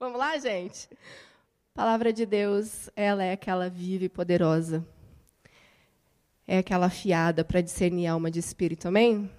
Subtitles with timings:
[0.00, 0.88] Vamos lá, gente?
[1.72, 4.84] Palavra de Deus, ela é aquela viva e poderosa.
[6.48, 9.30] É aquela afiada para discernir alma de espírito, amém?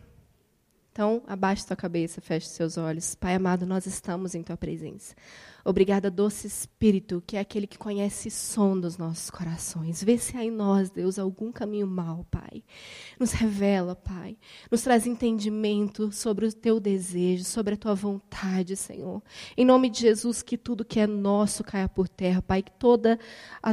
[0.93, 3.15] Então, abaixe sua cabeça, feche seus olhos.
[3.15, 5.13] Pai amado, nós estamos em tua presença.
[5.67, 10.03] Obrigada, doce Espírito, que é aquele que conhece som dos nossos corações.
[10.03, 12.63] Vê se há em nós, Deus, algum caminho mau, Pai.
[13.19, 14.37] Nos revela, Pai.
[14.69, 19.23] Nos traz entendimento sobre o teu desejo, sobre a tua vontade, Senhor.
[19.57, 22.61] Em nome de Jesus, que tudo que é nosso caia por terra, Pai.
[22.61, 23.17] Que toda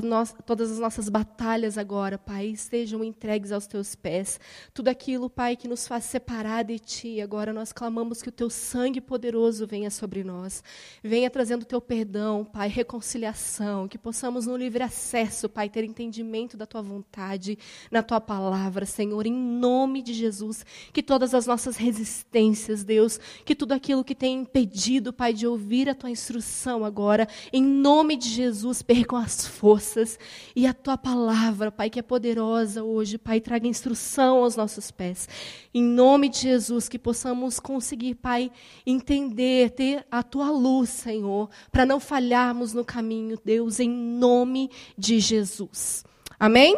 [0.02, 0.26] no...
[0.46, 4.40] todas as nossas batalhas agora, Pai, estejam entregues aos teus pés.
[4.72, 8.48] Tudo aquilo, Pai, que nos faz separar de ti, agora nós clamamos que o teu
[8.48, 10.64] sangue poderoso venha sobre nós.
[11.04, 16.56] Venha trazendo o teu perdão, Pai, reconciliação, que possamos no livre acesso, Pai, ter entendimento
[16.56, 17.58] da tua vontade,
[17.90, 23.54] na tua palavra, Senhor, em nome de Jesus, que todas as nossas resistências, Deus, que
[23.54, 28.28] tudo aquilo que tem impedido, Pai, de ouvir a tua instrução agora, em nome de
[28.28, 30.18] Jesus, percam as forças
[30.56, 35.28] e a tua palavra, Pai, que é poderosa hoje, Pai, traga instrução aos nossos pés.
[35.74, 38.50] Em nome de Jesus, que possamos conseguir, Pai,
[38.86, 45.18] entender, ter a tua luz, Senhor, para não falharmos no caminho, Deus, em nome de
[45.18, 46.04] Jesus.
[46.38, 46.76] Amém?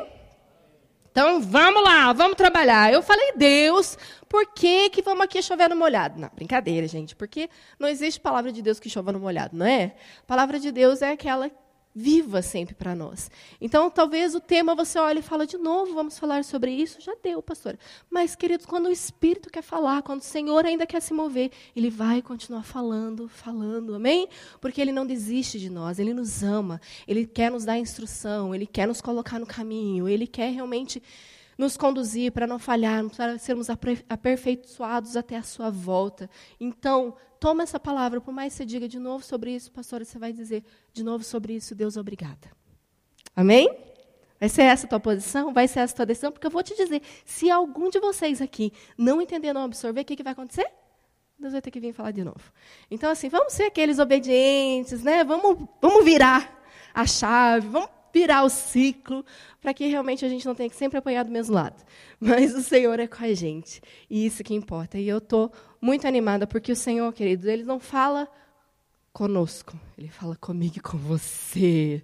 [1.11, 2.93] Então vamos lá, vamos trabalhar.
[2.93, 6.21] Eu falei, Deus, por que, que vamos aqui chover no molhado?
[6.21, 9.95] Não, brincadeira, gente, porque não existe palavra de Deus que chova no molhado, não é?
[10.23, 11.51] A palavra de Deus é aquela
[11.95, 13.31] viva sempre para nós.
[13.61, 17.01] Então, talvez o tema você olhe e fala de novo, vamos falar sobre isso.
[17.01, 17.79] Já deu, pastor.
[18.11, 21.91] Mas, queridos, quando o Espírito quer falar, quando o Senhor ainda quer se mover, ele
[21.91, 24.29] vai continuar falando, falando, amém?
[24.61, 28.67] Porque ele não desiste de nós, ele nos ama, ele quer nos dar instrução, ele
[28.67, 31.01] quer nos colocar no caminho, ele quer realmente
[31.57, 33.69] nos conduzir para não falharmos, para sermos
[34.09, 36.29] aperfeiçoados até a sua volta.
[36.61, 40.19] Então, toma essa palavra, por mais que você diga de novo sobre isso, pastora, você
[40.19, 42.51] vai dizer de novo sobre isso, Deus, obrigada.
[43.37, 43.69] Amém?
[44.39, 45.53] Vai ser essa a tua posição?
[45.53, 46.33] Vai ser essa a tua decisão?
[46.33, 50.05] Porque eu vou te dizer, se algum de vocês aqui não entender, não absorver, o
[50.05, 50.71] que, que vai acontecer?
[51.39, 52.53] Deus vai ter que vir falar de novo.
[52.91, 55.25] Então, assim, vamos ser aqueles obedientes, né?
[55.25, 56.63] Vamos, vamos virar
[56.93, 59.25] a chave, vamos virar o ciclo,
[59.61, 61.85] para que realmente a gente não tenha que sempre apanhar do mesmo lado.
[62.21, 64.97] Mas o Senhor é com a gente, e isso que importa.
[64.97, 68.29] E eu estou muito animada, porque o Senhor, querido, ele não fala
[69.13, 72.03] conosco, ele fala comigo e com você.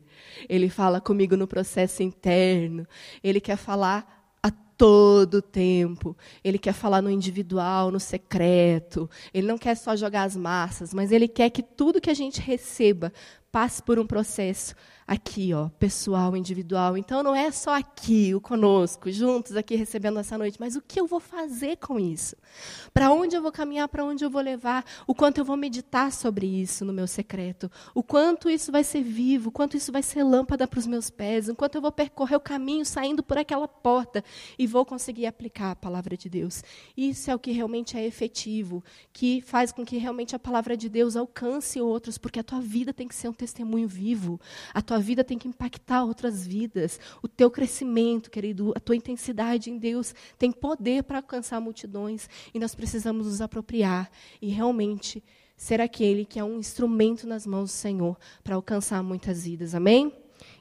[0.49, 2.87] Ele fala comigo no processo interno.
[3.23, 6.17] Ele quer falar a todo tempo.
[6.43, 9.11] Ele quer falar no individual, no secreto.
[9.35, 12.41] Ele não quer só jogar as massas, mas ele quer que tudo que a gente
[12.41, 13.13] receba
[13.51, 14.75] passe por um processo
[15.11, 16.97] aqui, ó, pessoal, individual.
[16.97, 21.01] Então não é só aqui, o conosco, juntos aqui recebendo essa noite, mas o que
[21.01, 22.37] eu vou fazer com isso?
[22.95, 24.85] Para onde eu vou caminhar, para onde eu vou levar?
[25.09, 27.69] O quanto eu vou meditar sobre isso no meu secreto?
[27.93, 29.49] O quanto isso vai ser vivo?
[29.49, 31.49] O quanto isso vai ser lâmpada para os meus pés?
[31.49, 34.23] O quanto eu vou percorrer o caminho saindo por aquela porta
[34.57, 36.63] e vou conseguir aplicar a palavra de Deus?
[36.97, 40.89] Isso é o que realmente é efetivo, que faz com que realmente a palavra de
[40.89, 44.41] Deus alcance outros, porque a tua vida tem que ser um testemunho vivo.
[44.73, 47.01] A tua vida tem que impactar outras vidas.
[47.23, 52.29] O teu crescimento, querido, a tua intensidade em Deus tem poder para alcançar multidões.
[52.53, 54.11] E nós precisamos nos apropriar
[54.41, 55.23] e realmente
[55.57, 59.75] ser aquele que é um instrumento nas mãos do Senhor para alcançar muitas vidas.
[59.75, 60.13] Amém?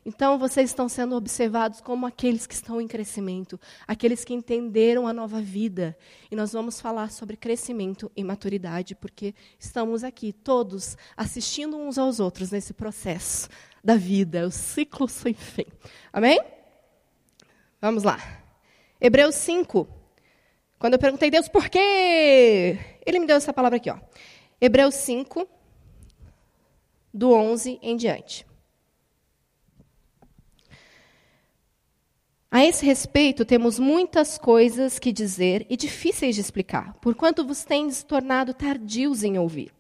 [0.05, 5.13] Então, vocês estão sendo observados como aqueles que estão em crescimento, aqueles que entenderam a
[5.13, 5.97] nova vida.
[6.31, 12.19] E nós vamos falar sobre crescimento e maturidade, porque estamos aqui todos assistindo uns aos
[12.19, 13.49] outros nesse processo
[13.83, 15.65] da vida, o ciclo sem fim.
[16.11, 16.39] Amém?
[17.81, 18.19] Vamos lá.
[18.99, 19.87] Hebreus 5.
[20.77, 23.97] Quando eu perguntei a Deus por quê, ele me deu essa palavra aqui, ó.
[24.61, 25.47] Hebreus 5,
[27.13, 28.45] do 11 em diante.
[32.51, 38.01] A esse respeito, temos muitas coisas que dizer e difíceis de explicar, porquanto vos tendes
[38.01, 39.71] tornado tardios em ouvir.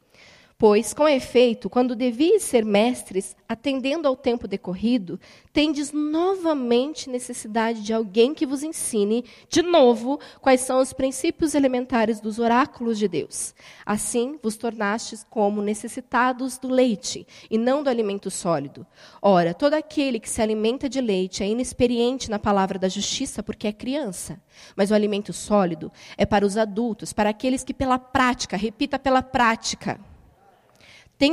[0.61, 5.17] Pois, com efeito, quando devias ser mestres, atendendo ao tempo decorrido,
[5.53, 12.19] tendes novamente necessidade de alguém que vos ensine, de novo, quais são os princípios elementares
[12.19, 13.55] dos oráculos de Deus.
[13.85, 18.85] Assim, vos tornastes como necessitados do leite, e não do alimento sólido.
[19.21, 23.65] Ora, todo aquele que se alimenta de leite é inexperiente na palavra da justiça, porque
[23.65, 24.41] é criança.
[24.75, 29.23] Mas o alimento sólido é para os adultos, para aqueles que, pela prática, repita pela
[29.23, 29.97] prática,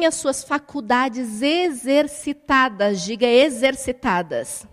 [0.05, 4.67] as suas faculdades exercitadas, diga exercitadas,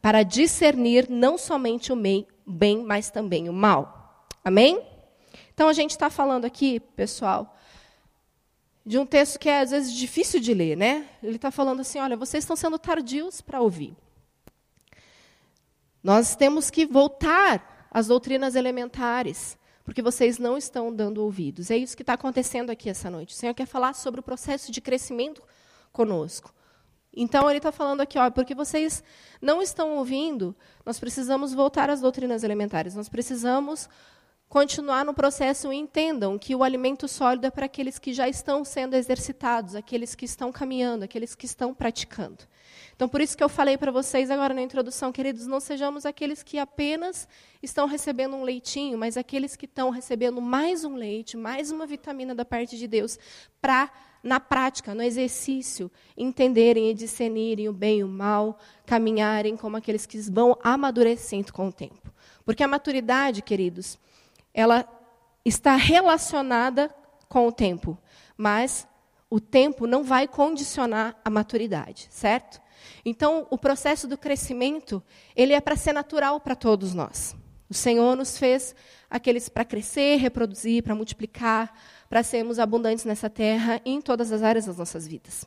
[0.00, 1.96] para discernir não somente o
[2.46, 4.28] bem, mas também o mal.
[4.44, 4.80] Amém?
[5.52, 7.58] Então a gente está falando aqui, pessoal,
[8.84, 11.08] de um texto que é às vezes difícil de ler, né?
[11.20, 13.96] Ele está falando assim: olha, vocês estão sendo tardios para ouvir.
[16.00, 21.70] Nós temos que voltar às doutrinas elementares, porque vocês não estão dando ouvidos.
[21.70, 23.32] É isso que está acontecendo aqui essa noite.
[23.32, 25.40] O Senhor quer falar sobre o processo de crescimento
[25.92, 26.52] conosco.
[27.14, 29.02] Então, ele está falando aqui, ó, porque vocês
[29.40, 30.54] não estão ouvindo,
[30.84, 33.88] nós precisamos voltar às doutrinas elementares, nós precisamos
[34.48, 38.64] continuar no processo e entendam que o alimento sólido é para aqueles que já estão
[38.64, 42.44] sendo exercitados, aqueles que estão caminhando, aqueles que estão praticando.
[42.96, 46.42] Então, por isso que eu falei para vocês agora na introdução, queridos, não sejamos aqueles
[46.42, 47.28] que apenas
[47.62, 52.34] estão recebendo um leitinho, mas aqueles que estão recebendo mais um leite, mais uma vitamina
[52.34, 53.18] da parte de Deus,
[53.60, 59.76] para, na prática, no exercício, entenderem e discernirem o bem e o mal, caminharem como
[59.76, 62.10] aqueles que vão amadurecendo com o tempo.
[62.46, 63.98] Porque a maturidade, queridos,
[64.54, 64.88] ela
[65.44, 66.88] está relacionada
[67.28, 67.98] com o tempo,
[68.38, 68.88] mas
[69.28, 72.64] o tempo não vai condicionar a maturidade, certo?
[73.04, 75.02] Então, o processo do crescimento,
[75.34, 77.36] ele é para ser natural para todos nós.
[77.68, 78.74] O Senhor nos fez
[79.10, 81.72] aqueles para crescer, reproduzir, para multiplicar,
[82.08, 85.44] para sermos abundantes nessa terra e em todas as áreas das nossas vidas.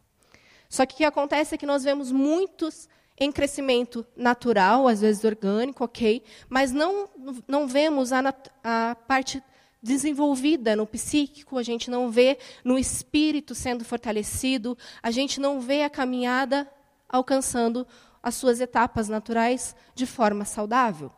[0.67, 2.87] Só que o que acontece é que nós vemos muitos
[3.19, 7.09] em crescimento natural, às vezes orgânico, ok, mas não,
[7.47, 8.33] não vemos a,
[8.63, 9.43] a parte
[9.81, 15.83] desenvolvida no psíquico, a gente não vê no espírito sendo fortalecido, a gente não vê
[15.83, 16.69] a caminhada
[17.09, 17.85] alcançando
[18.21, 21.11] as suas etapas naturais de forma saudável.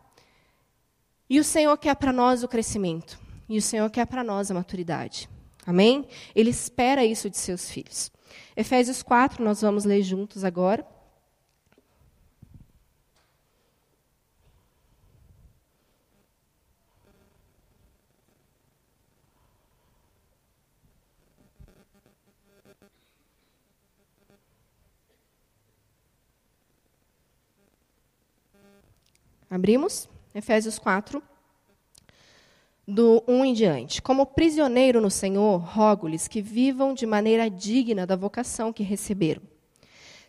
[1.29, 4.53] E o Senhor quer para nós o crescimento, e o Senhor quer para nós a
[4.53, 5.29] maturidade.
[5.65, 6.07] Amém?
[6.33, 8.11] Ele espera isso de seus filhos.
[8.55, 10.85] Efésios 4, nós vamos ler juntos agora.
[29.51, 30.07] Abrimos?
[30.33, 31.21] Efésios 4,
[32.87, 34.01] do 1 em diante.
[34.01, 39.41] Como prisioneiro no Senhor, rogo-lhes que vivam de maneira digna da vocação que receberam.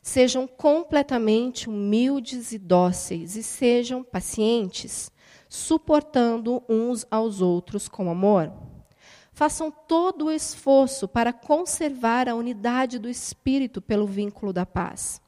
[0.02, 5.08] Sejam completamente humildes e dóceis, e sejam pacientes,
[5.48, 8.52] suportando uns aos outros com amor.
[9.32, 15.22] Façam todo o esforço para conservar a unidade do espírito pelo vínculo da paz.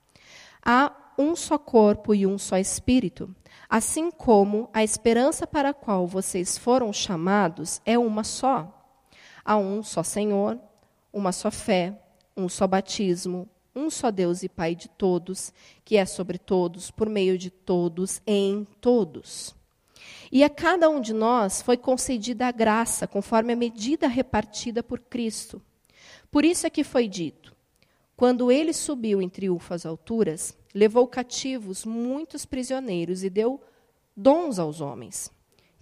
[0.61, 3.35] Há um só corpo e um só espírito
[3.69, 8.73] Assim como a esperança para a qual vocês foram chamados é uma só.
[9.45, 10.61] Há um só Senhor,
[11.13, 12.01] uma só fé,
[12.37, 15.53] um só batismo, um só Deus e Pai de todos,
[15.85, 19.55] que é sobre todos, por meio de todos, em todos.
[20.31, 25.01] E a cada um de nós foi concedida a graça, conforme a medida repartida por
[25.01, 25.61] Cristo.
[26.31, 27.54] Por isso é que foi dito:
[28.17, 33.61] quando ele subiu em triunfo às alturas, levou cativos muitos prisioneiros e deu
[34.17, 35.31] dons aos homens.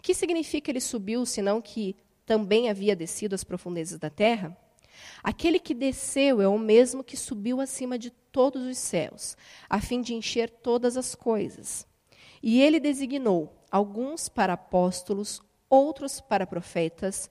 [0.00, 1.94] Que significa ele subiu, senão que
[2.24, 4.56] também havia descido às profundezas da terra?
[5.22, 9.36] Aquele que desceu é o mesmo que subiu acima de todos os céus,
[9.68, 11.86] a fim de encher todas as coisas.
[12.42, 17.30] E ele designou alguns para apóstolos, outros para profetas,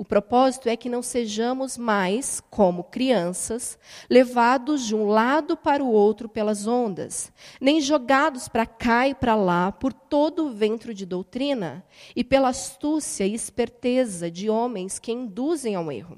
[0.00, 3.78] o propósito é que não sejamos mais, como crianças,
[4.08, 7.30] levados de um lado para o outro pelas ondas,
[7.60, 11.84] nem jogados para cá e para lá por todo o ventre de doutrina
[12.16, 16.16] e pela astúcia e esperteza de homens que induzem ao erro.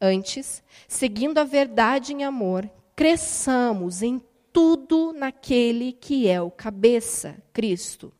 [0.00, 4.22] Antes, seguindo a verdade em amor, cresçamos em
[4.52, 8.12] tudo naquele que é o cabeça, Cristo.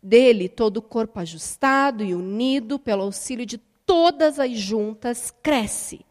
[0.00, 3.58] Dele, todo o corpo ajustado e unido pelo auxílio de
[3.94, 6.04] todas as juntas cresce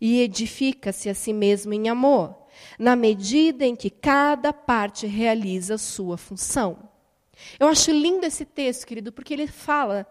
[0.00, 2.32] e edifica-se a si mesmo em amor,
[2.78, 6.88] na medida em que cada parte realiza sua função.
[7.58, 10.06] Eu acho lindo esse texto, querido, porque ele fala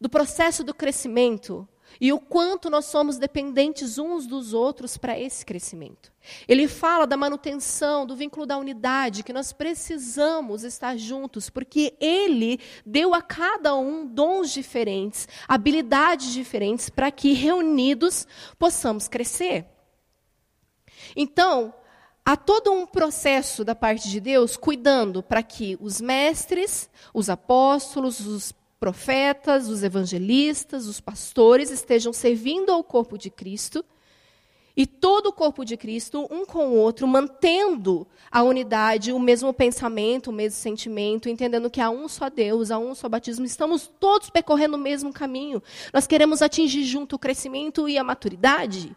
[0.00, 1.68] do processo do crescimento
[2.00, 6.12] e o quanto nós somos dependentes uns dos outros para esse crescimento.
[6.48, 12.58] Ele fala da manutenção, do vínculo da unidade, que nós precisamos estar juntos, porque Ele
[12.84, 18.26] deu a cada um dons diferentes, habilidades diferentes, para que reunidos
[18.58, 19.66] possamos crescer.
[21.14, 21.74] Então,
[22.24, 28.20] há todo um processo da parte de Deus cuidando para que os mestres, os apóstolos,
[28.20, 33.82] os profetas, os evangelistas, os pastores estejam servindo ao corpo de Cristo
[34.76, 39.54] e todo o corpo de Cristo, um com o outro, mantendo a unidade, o mesmo
[39.54, 43.90] pensamento, o mesmo sentimento, entendendo que há um só Deus, há um só batismo, estamos
[43.98, 45.62] todos percorrendo o mesmo caminho.
[45.90, 48.94] Nós queremos atingir junto o crescimento e a maturidade.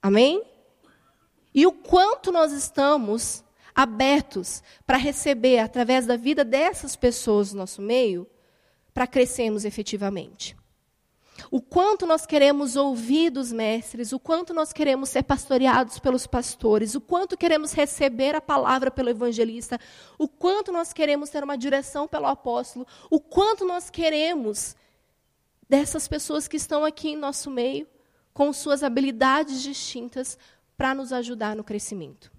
[0.00, 0.42] Amém?
[1.54, 3.44] E o quanto nós estamos
[3.74, 8.26] abertos para receber, através da vida dessas pessoas no nosso meio,
[8.94, 10.56] para crescermos efetivamente.
[11.50, 16.94] O quanto nós queremos ouvir dos mestres, o quanto nós queremos ser pastoreados pelos pastores,
[16.94, 19.78] o quanto queremos receber a palavra pelo evangelista,
[20.16, 24.76] o quanto nós queremos ter uma direção pelo apóstolo, o quanto nós queremos
[25.68, 27.86] dessas pessoas que estão aqui em nosso meio,
[28.32, 30.38] com suas habilidades distintas,
[30.76, 32.33] para nos ajudar no crescimento.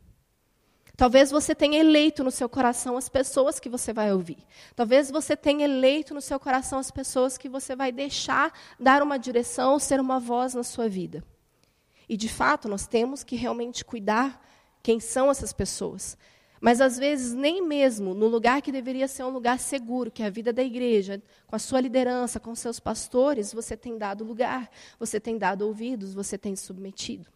[0.97, 4.37] Talvez você tenha eleito no seu coração as pessoas que você vai ouvir.
[4.75, 9.17] Talvez você tenha eleito no seu coração as pessoas que você vai deixar dar uma
[9.17, 11.23] direção, ser uma voz na sua vida.
[12.07, 14.41] E, de fato, nós temos que realmente cuidar
[14.81, 16.17] quem são essas pessoas.
[16.61, 20.27] Mas, às vezes, nem mesmo no lugar que deveria ser um lugar seguro, que é
[20.27, 24.69] a vida da igreja, com a sua liderança, com seus pastores, você tem dado lugar,
[24.97, 27.34] você tem dado ouvidos, você tem submetido.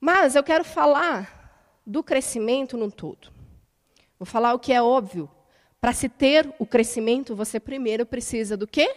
[0.00, 3.30] Mas eu quero falar do crescimento no todo.
[4.18, 5.30] Vou falar o que é óbvio.
[5.80, 8.94] Para se ter o crescimento, você primeiro precisa do quê?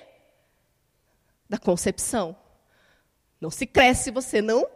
[1.50, 2.36] Da concepção.
[3.40, 4.68] Não se cresce se você não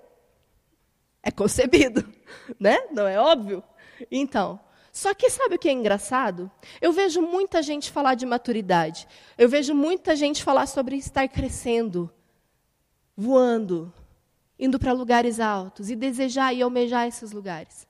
[1.24, 2.06] é concebido,
[2.60, 2.78] né?
[2.92, 3.64] Não é óbvio?
[4.12, 4.60] Então,
[4.92, 6.50] só que sabe o que é engraçado?
[6.82, 9.08] Eu vejo muita gente falar de maturidade.
[9.38, 12.12] Eu vejo muita gente falar sobre estar crescendo,
[13.16, 13.94] voando,
[14.60, 17.88] indo para lugares altos e desejar e almejar esses lugares.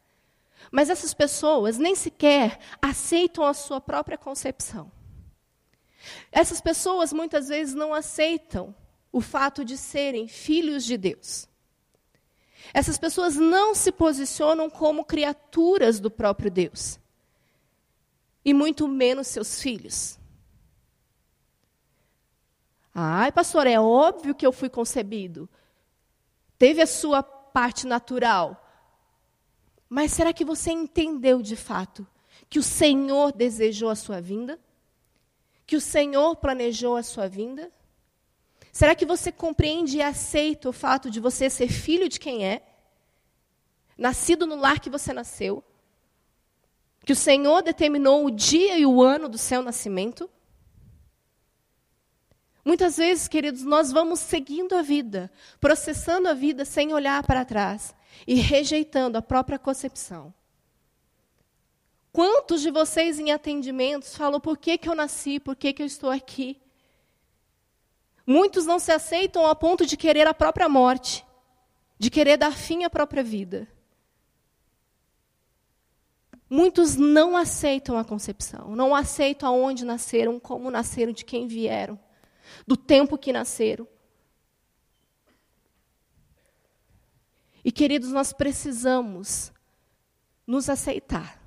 [0.72, 4.92] Mas essas pessoas nem sequer aceitam a sua própria concepção.
[6.32, 8.76] Essas pessoas muitas vezes não aceitam
[9.12, 11.48] o fato de serem filhos de Deus.
[12.74, 17.00] Essas pessoas não se posicionam como criaturas do próprio Deus.
[18.44, 20.20] E muito menos seus filhos.
[22.94, 25.48] Ai, pastor, é óbvio que eu fui concebido
[26.58, 28.64] teve a sua parte natural.
[29.90, 32.06] Mas será que você entendeu de fato
[32.50, 34.60] que o Senhor desejou a sua vinda?
[35.66, 37.72] Que o Senhor planejou a sua vinda?
[38.72, 42.62] Será que você compreende e aceita o fato de você ser filho de quem é?
[43.98, 45.64] Nascido no lar que você nasceu?
[47.04, 50.30] Que o Senhor determinou o dia e o ano do seu nascimento?
[52.68, 57.96] Muitas vezes, queridos, nós vamos seguindo a vida, processando a vida sem olhar para trás
[58.28, 60.34] e rejeitando a própria concepção.
[62.12, 65.86] Quantos de vocês em atendimentos falam por que, que eu nasci, por que, que eu
[65.86, 66.62] estou aqui?
[68.26, 71.26] Muitos não se aceitam a ponto de querer a própria morte,
[71.98, 73.66] de querer dar fim à própria vida.
[76.50, 81.98] Muitos não aceitam a concepção, não aceitam aonde nasceram, como nasceram, de quem vieram
[82.66, 83.88] do tempo que nasceram.
[87.64, 89.52] E, queridos, nós precisamos
[90.46, 91.42] nos aceitar.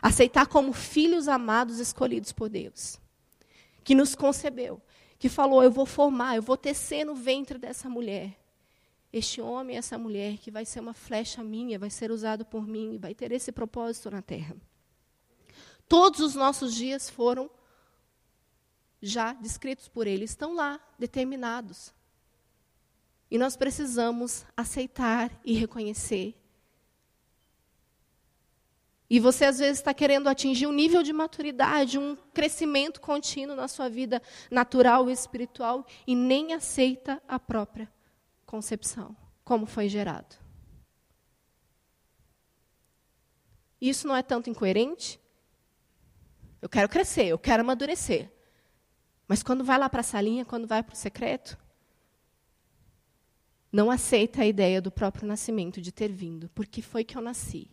[0.00, 2.98] Aceitar como filhos amados escolhidos por Deus.
[3.84, 4.82] Que nos concebeu.
[5.18, 8.36] Que falou: Eu vou formar, eu vou tecer no ventre dessa mulher.
[9.12, 12.98] Este homem, essa mulher, que vai ser uma flecha minha, vai ser usado por mim,
[12.98, 14.56] vai ter esse propósito na terra.
[15.86, 17.50] Todos os nossos dias foram
[19.02, 21.92] já descritos por ele, estão lá, determinados.
[23.30, 26.38] E nós precisamos aceitar e reconhecer.
[29.10, 33.68] E você, às vezes, está querendo atingir um nível de maturidade, um crescimento contínuo na
[33.68, 37.92] sua vida natural e espiritual, e nem aceita a própria
[38.46, 40.36] concepção, como foi gerado.
[43.78, 45.20] Isso não é tanto incoerente?
[46.62, 48.31] Eu quero crescer, eu quero amadurecer.
[49.26, 51.56] Mas quando vai lá para a salinha, quando vai para o secreto,
[53.72, 57.70] não aceita a ideia do próprio nascimento, de ter vindo, porque foi que eu nasci.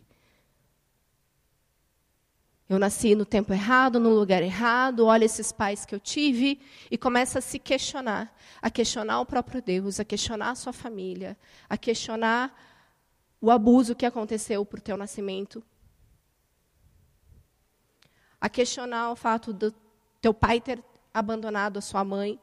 [2.66, 6.96] Eu nasci no tempo errado, no lugar errado, olha esses pais que eu tive, e
[6.96, 11.36] começa a se questionar, a questionar o próprio Deus, a questionar a sua família,
[11.68, 12.54] a questionar
[13.40, 15.62] o abuso que aconteceu por teu nascimento,
[18.40, 19.74] a questionar o fato do
[20.20, 22.40] teu pai ter abandonado a sua mãe,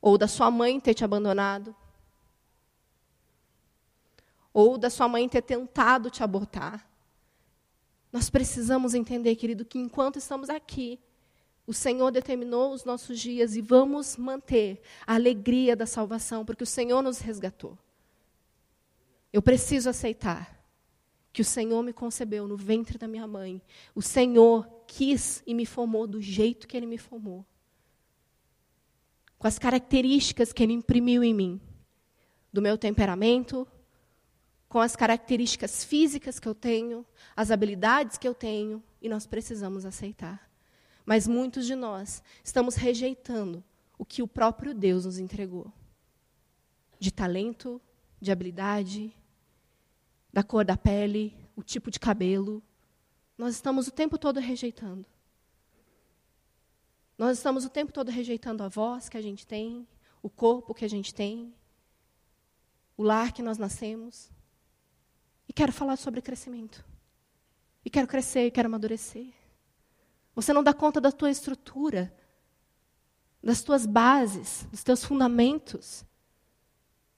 [0.00, 1.74] ou da sua mãe ter te abandonado,
[4.52, 6.88] ou da sua mãe ter tentado te abortar.
[8.12, 10.98] Nós precisamos entender, querido, que enquanto estamos aqui,
[11.66, 16.66] o Senhor determinou os nossos dias e vamos manter a alegria da salvação, porque o
[16.66, 17.78] Senhor nos resgatou.
[19.30, 20.57] Eu preciso aceitar
[21.32, 23.62] que o Senhor me concebeu no ventre da minha mãe.
[23.94, 27.44] O Senhor quis e me formou do jeito que Ele me formou.
[29.38, 31.60] Com as características que Ele imprimiu em mim.
[32.52, 33.68] Do meu temperamento,
[34.68, 37.04] com as características físicas que eu tenho,
[37.36, 40.50] as habilidades que eu tenho, e nós precisamos aceitar.
[41.04, 43.62] Mas muitos de nós estamos rejeitando
[43.98, 45.72] o que o próprio Deus nos entregou
[46.98, 47.80] de talento,
[48.20, 49.16] de habilidade,
[50.32, 52.62] da cor da pele, o tipo de cabelo.
[53.36, 55.06] Nós estamos o tempo todo rejeitando.
[57.16, 59.86] Nós estamos o tempo todo rejeitando a voz que a gente tem,
[60.22, 61.52] o corpo que a gente tem,
[62.96, 64.30] o lar que nós nascemos.
[65.48, 66.84] E quero falar sobre crescimento.
[67.84, 69.32] E quero crescer, e quero amadurecer.
[70.34, 72.14] Você não dá conta da tua estrutura,
[73.42, 76.04] das tuas bases, dos teus fundamentos.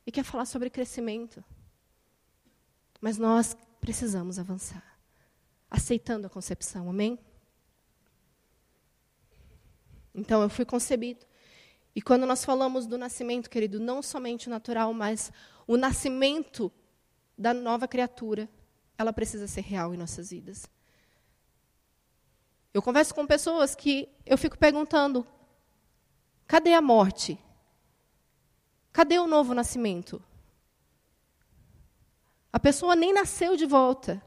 [0.07, 1.45] E quer falar sobre crescimento.
[3.01, 4.85] Mas nós precisamos avançar,
[5.71, 7.19] aceitando a concepção, amém?
[10.15, 11.25] Então, eu fui concebido.
[11.95, 15.33] E quando nós falamos do nascimento, querido, não somente o natural, mas
[15.67, 16.71] o nascimento
[17.37, 18.49] da nova criatura,
[18.99, 20.69] ela precisa ser real em nossas vidas.
[22.73, 25.27] Eu converso com pessoas que eu fico perguntando:
[26.47, 27.39] cadê a morte?
[28.93, 30.23] Cadê o novo nascimento?
[32.53, 34.23] A pessoa nem nasceu de volta.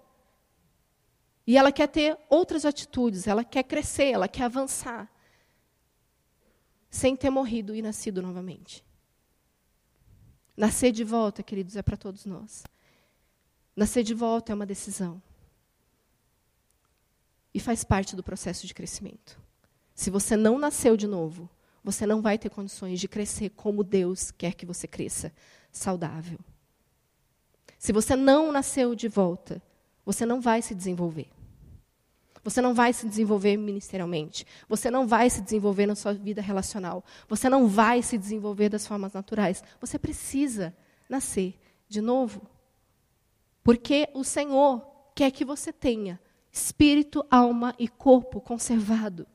[1.45, 5.11] E ela quer ter outras atitudes, ela quer crescer, ela quer avançar.
[6.89, 8.83] Sem ter morrido e nascido novamente.
[10.55, 12.63] Nascer de volta, queridos, é para todos nós.
[13.75, 15.21] Nascer de volta é uma decisão.
[17.53, 19.39] E faz parte do processo de crescimento.
[19.93, 21.49] Se você não nasceu de novo,
[21.83, 25.33] você não vai ter condições de crescer como Deus quer que você cresça,
[25.71, 26.39] saudável.
[27.83, 29.61] Se você não nasceu de volta,
[30.05, 31.27] você não vai se desenvolver.
[32.41, 34.47] Você não vai se desenvolver ministerialmente.
[34.69, 37.03] Você não vai se desenvolver na sua vida relacional.
[37.27, 39.61] Você não vai se desenvolver das formas naturais.
[39.81, 40.73] Você precisa
[41.09, 42.47] nascer de novo.
[43.61, 44.81] Porque o Senhor
[45.13, 46.21] quer que você tenha
[46.53, 49.27] espírito, alma e corpo conservado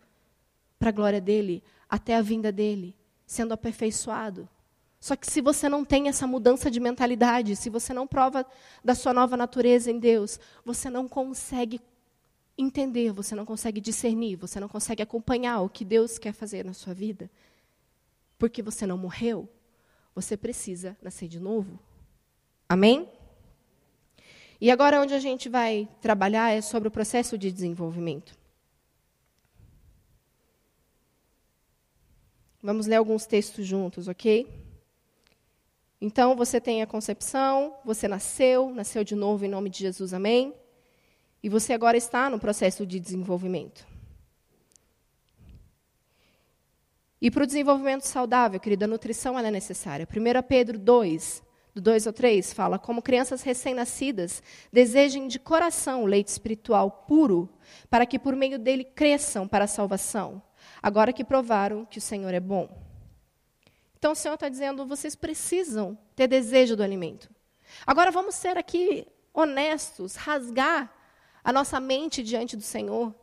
[0.79, 4.49] para a glória dele, até a vinda dele, sendo aperfeiçoado.
[5.01, 8.45] Só que se você não tem essa mudança de mentalidade, se você não prova
[8.85, 11.81] da sua nova natureza em Deus, você não consegue
[12.57, 16.75] entender, você não consegue discernir, você não consegue acompanhar o que Deus quer fazer na
[16.75, 17.31] sua vida.
[18.37, 19.49] Porque você não morreu,
[20.15, 21.79] você precisa nascer de novo.
[22.69, 23.09] Amém?
[24.61, 28.37] E agora, onde a gente vai trabalhar é sobre o processo de desenvolvimento.
[32.61, 34.68] Vamos ler alguns textos juntos, ok?
[36.01, 40.55] Então, você tem a concepção, você nasceu, nasceu de novo em nome de Jesus, amém?
[41.43, 43.87] E você agora está no processo de desenvolvimento.
[47.21, 50.07] E para o desenvolvimento saudável, querida, a nutrição é necessária.
[50.07, 51.43] 1 Pedro 2,
[51.75, 54.41] do 2 ao 3, fala: Como crianças recém-nascidas,
[54.73, 57.49] desejem de coração o leite espiritual puro,
[57.91, 60.41] para que por meio dele cresçam para a salvação,
[60.81, 62.88] agora que provaram que o Senhor é bom.
[63.99, 67.29] Então o Senhor está dizendo: vocês precisam ter desejo do alimento.
[67.87, 70.93] Agora vamos ser aqui honestos, rasgar
[71.45, 73.15] a nossa mente diante do Senhor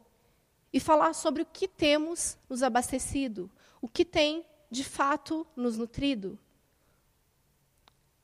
[0.72, 3.50] e falar sobre o que temos nos abastecido,
[3.82, 6.38] o que tem de fato nos nutrido.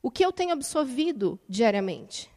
[0.02, 2.31] O que eu tenho absorvido diariamente?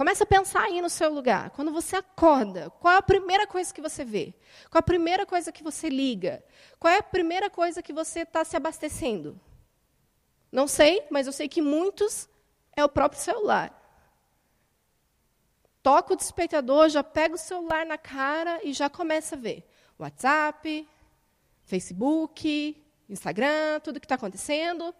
[0.00, 1.50] Comece a pensar aí no seu lugar.
[1.50, 4.32] Quando você acorda, qual é a primeira coisa que você vê?
[4.70, 6.42] Qual é a primeira coisa que você liga?
[6.78, 9.38] Qual é a primeira coisa que você está se abastecendo?
[10.50, 12.30] Não sei, mas eu sei que muitos
[12.74, 13.78] é o próprio celular.
[15.82, 20.88] Toca o despertador, já pega o celular na cara e já começa a ver WhatsApp,
[21.64, 24.94] Facebook, Instagram, tudo que está acontecendo.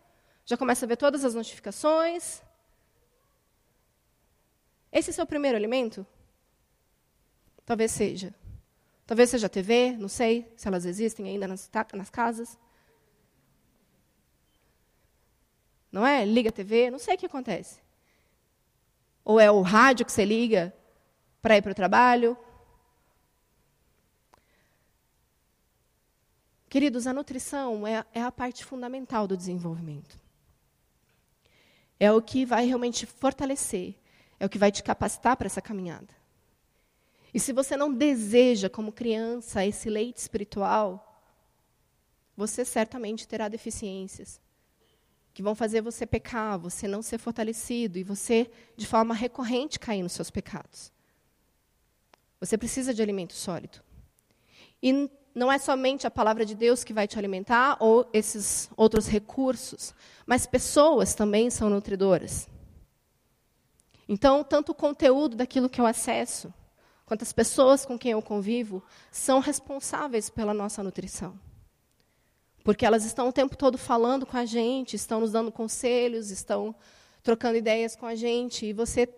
[0.44, 2.42] Já começa a ver todas as notificações.
[4.92, 6.06] Esse é o seu primeiro alimento?
[7.64, 8.34] Talvez seja.
[9.06, 12.58] Talvez seja a TV, não sei se elas existem ainda nas, nas casas.
[15.90, 16.24] Não é?
[16.24, 17.80] Liga a TV, não sei o que acontece.
[19.24, 20.74] Ou é o rádio que você liga
[21.42, 22.36] para ir para o trabalho.
[26.68, 30.18] Queridos, a nutrição é, é a parte fundamental do desenvolvimento.
[31.98, 33.96] É o que vai realmente fortalecer,
[34.40, 36.08] é o que vai te capacitar para essa caminhada.
[37.32, 41.22] E se você não deseja, como criança, esse leite espiritual,
[42.36, 44.40] você certamente terá deficiências
[45.32, 50.02] que vão fazer você pecar, você não ser fortalecido e você, de forma recorrente, cair
[50.02, 50.90] nos seus pecados.
[52.40, 53.80] Você precisa de alimento sólido.
[54.82, 59.06] E não é somente a palavra de Deus que vai te alimentar ou esses outros
[59.06, 59.94] recursos,
[60.26, 62.48] mas pessoas também são nutridoras.
[64.12, 66.52] Então, tanto o conteúdo daquilo que eu acesso,
[67.06, 71.38] quanto as pessoas com quem eu convivo, são responsáveis pela nossa nutrição.
[72.64, 76.74] Porque elas estão o tempo todo falando com a gente, estão nos dando conselhos, estão
[77.22, 79.08] trocando ideias com a gente, e você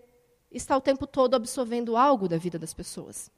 [0.51, 3.31] está o tempo todo absorvendo algo da vida das pessoas.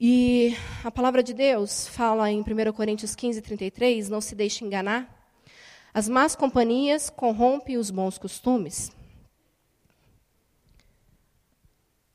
[0.00, 5.19] E a palavra de Deus fala em 1 Coríntios 15, 33, não se deixe enganar.
[5.92, 8.92] As más companhias corrompem os bons costumes.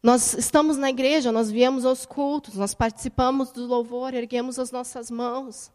[0.02, 5.10] Nós estamos na igreja, nós viemos aos cultos, nós participamos do louvor, erguemos as nossas
[5.10, 5.72] mãos.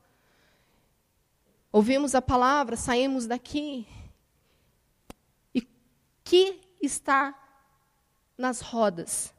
[1.73, 3.87] Ouvimos a palavra, saímos daqui.
[5.55, 5.67] E
[6.23, 7.37] que está
[8.39, 9.35] nas rodas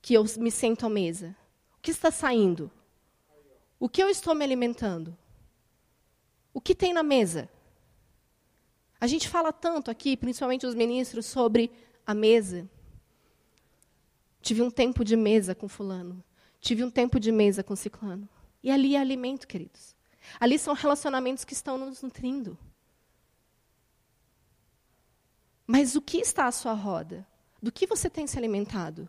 [0.00, 1.34] que eu me sento à mesa?
[1.76, 2.70] O que está saindo?
[3.80, 5.16] O que eu estou me alimentando?
[6.58, 7.48] O que tem na mesa?
[9.00, 11.70] A gente fala tanto aqui, principalmente os ministros, sobre
[12.04, 12.68] a mesa.
[14.42, 16.20] Tive um tempo de mesa com fulano.
[16.58, 18.28] Tive um tempo de mesa com ciclano.
[18.60, 19.94] E ali é alimento, queridos.
[20.40, 22.58] Ali são relacionamentos que estão nos nutrindo.
[25.64, 27.24] Mas o que está à sua roda?
[27.62, 29.08] Do que você tem se alimentado?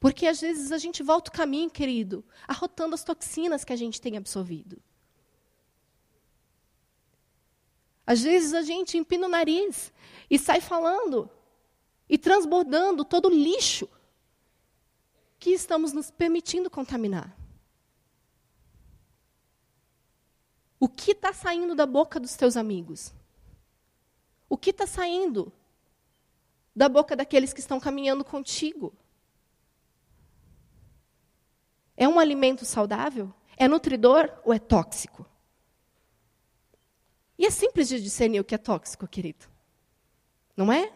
[0.00, 4.00] Porque às vezes a gente volta o caminho, querido, arrotando as toxinas que a gente
[4.00, 4.82] tem absorvido.
[8.06, 9.92] Às vezes a gente empina o nariz
[10.28, 11.30] e sai falando
[12.08, 13.88] e transbordando todo o lixo
[15.38, 17.36] que estamos nos permitindo contaminar.
[20.78, 23.14] O que está saindo da boca dos teus amigos?
[24.48, 25.52] O que está saindo
[26.74, 28.92] da boca daqueles que estão caminhando contigo?
[31.96, 33.32] É um alimento saudável?
[33.56, 35.24] É nutridor ou é tóxico?
[37.38, 39.46] E é simples de discernir o que é tóxico, querido.
[40.56, 40.92] Não é?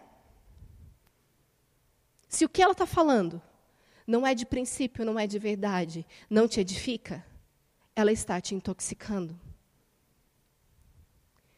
[2.29, 3.41] Se o que ela está falando
[4.07, 7.25] não é de princípio, não é de verdade, não te edifica,
[7.95, 9.39] ela está te intoxicando.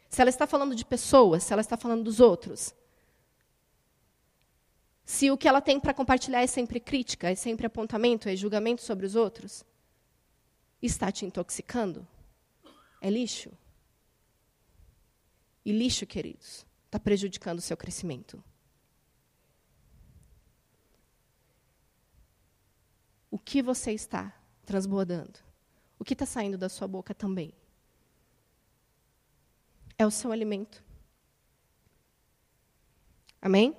[0.08, 2.74] Se ela está falando de pessoas, se ela está falando dos outros,
[5.04, 8.82] se o que ela tem para compartilhar é sempre crítica, é sempre apontamento, é julgamento
[8.82, 9.64] sobre os outros,
[10.80, 12.06] está te intoxicando?
[13.00, 13.50] É lixo?
[15.68, 18.42] E lixo, queridos, está prejudicando o seu crescimento.
[23.30, 25.38] O que você está transbordando?
[25.98, 27.52] O que está saindo da sua boca também?
[29.98, 30.82] É o seu alimento.
[33.42, 33.76] Amém?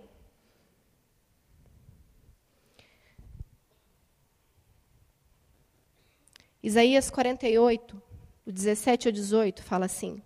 [6.61, 7.99] Isaías 48,
[8.45, 10.21] do 17 ao 18, fala assim: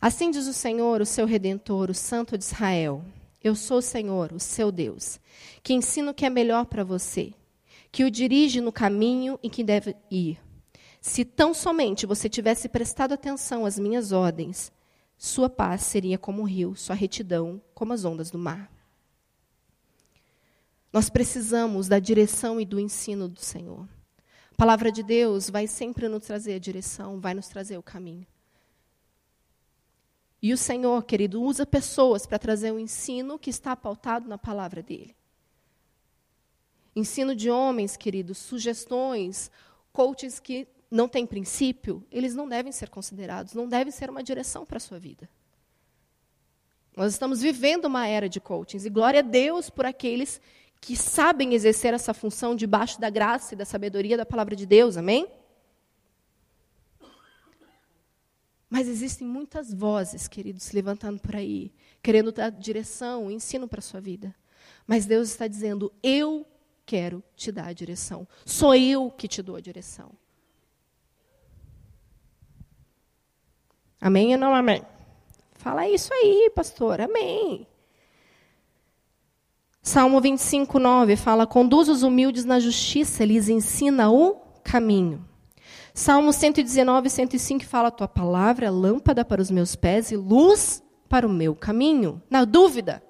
[0.00, 3.04] Assim diz o Senhor, o seu redentor, o Santo de Israel:
[3.42, 5.20] Eu sou o Senhor, o seu Deus,
[5.62, 7.34] que ensino o que é melhor para você,
[7.92, 10.38] que o dirige no caminho em que deve ir.
[11.00, 14.72] Se tão somente você tivesse prestado atenção às minhas ordens,
[15.16, 18.70] sua paz seria como o rio, sua retidão como as ondas do mar.
[20.92, 23.86] Nós precisamos da direção e do ensino do Senhor
[24.60, 28.26] palavra de Deus vai sempre nos trazer a direção, vai nos trazer o caminho.
[30.42, 34.82] E o Senhor, querido, usa pessoas para trazer o ensino que está pautado na palavra
[34.82, 35.14] dele.
[36.96, 39.50] Ensino de homens, queridos, sugestões,
[39.92, 44.66] coaches que não têm princípio, eles não devem ser considerados, não devem ser uma direção
[44.66, 45.28] para a sua vida.
[46.96, 50.40] Nós estamos vivendo uma era de coachings, e glória a Deus por aqueles
[50.80, 54.96] que sabem exercer essa função debaixo da graça e da sabedoria da palavra de Deus,
[54.96, 55.28] amém?
[58.70, 63.82] Mas existem muitas vozes, queridos, se levantando por aí, querendo dar direção, ensino para a
[63.82, 64.32] sua vida.
[64.86, 66.46] Mas Deus está dizendo: eu
[66.86, 68.26] quero te dar a direção.
[68.46, 70.12] Sou eu que te dou a direção.
[74.00, 74.82] Amém ou não amém?
[75.54, 77.00] Fala isso aí, pastor.
[77.00, 77.66] Amém.
[79.82, 85.28] Salmo 25, 9 fala: Conduz os humildes na justiça, lhes ensina o caminho.
[86.00, 91.26] Salmo 119, 105 fala: Tua palavra é lâmpada para os meus pés e luz para
[91.26, 92.22] o meu caminho.
[92.30, 93.02] Na dúvida,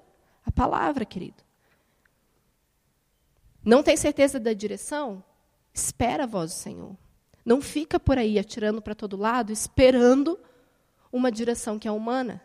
[0.45, 1.41] a palavra, querido.
[3.63, 5.23] Não tem certeza da direção?
[5.73, 6.97] Espera a voz do Senhor.
[7.45, 10.37] Não fica por aí atirando para todo lado, esperando
[11.13, 12.41] uma direção que é humana.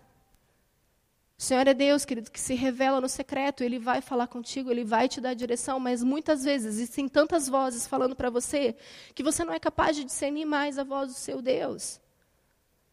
[1.38, 4.84] O Senhor é Deus, querido, que se revela no secreto, Ele vai falar contigo, Ele
[4.84, 8.74] vai te dar direção, mas muitas vezes existem tantas vozes falando para você
[9.14, 12.00] que você não é capaz de discernir mais a voz do seu Deus.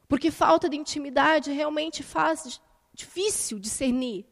[0.09, 2.59] Porque falta de intimidade realmente faz
[2.93, 4.25] difícil discernir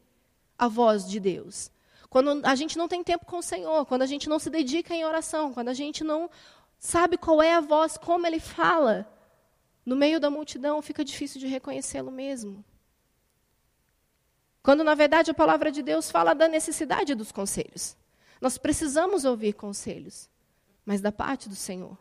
[0.58, 1.70] a voz de Deus.
[2.10, 4.94] Quando a gente não tem tempo com o Senhor, quando a gente não se dedica
[4.94, 6.30] em oração, quando a gente não
[6.78, 9.10] sabe qual é a voz, como Ele fala,
[9.86, 12.62] no meio da multidão fica difícil de reconhecê-lo mesmo.
[14.62, 17.96] Quando, na verdade, a palavra de Deus fala da necessidade dos conselhos.
[18.40, 20.30] Nós precisamos ouvir conselhos,
[20.84, 21.98] mas da parte do Senhor.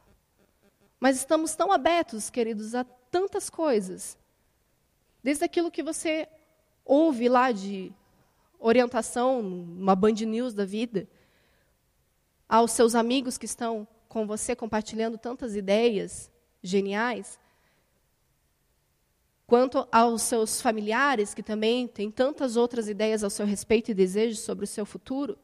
[1.00, 4.17] Mas estamos tão abertos, queridos, a tantas coisas.
[5.24, 6.28] Desde aquilo que você
[6.86, 7.91] ouve lá de
[8.60, 11.08] orientação, uma Band News da vida,
[12.47, 16.30] aos seus amigos que estão com você compartilhando tantas ideias
[16.62, 17.39] geniais,
[19.52, 24.40] quanto aos seus familiares, que também têm tantas outras ideias ao seu respeito e desejos
[24.40, 25.38] sobre o seu futuro.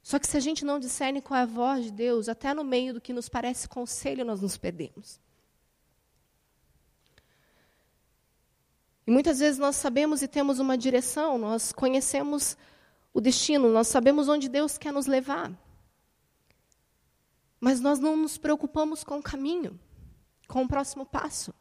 [0.00, 2.62] Só que se a gente não discerne qual é a voz de Deus, até no
[2.62, 5.20] meio do que nos parece conselho, nós nos perdemos.
[9.04, 12.56] E muitas vezes nós sabemos e temos uma direção, nós conhecemos
[13.12, 15.52] o destino, nós sabemos onde Deus quer nos levar.
[17.58, 19.80] Mas nós não nos preocupamos com o caminho
[20.48, 21.54] com o próximo passo.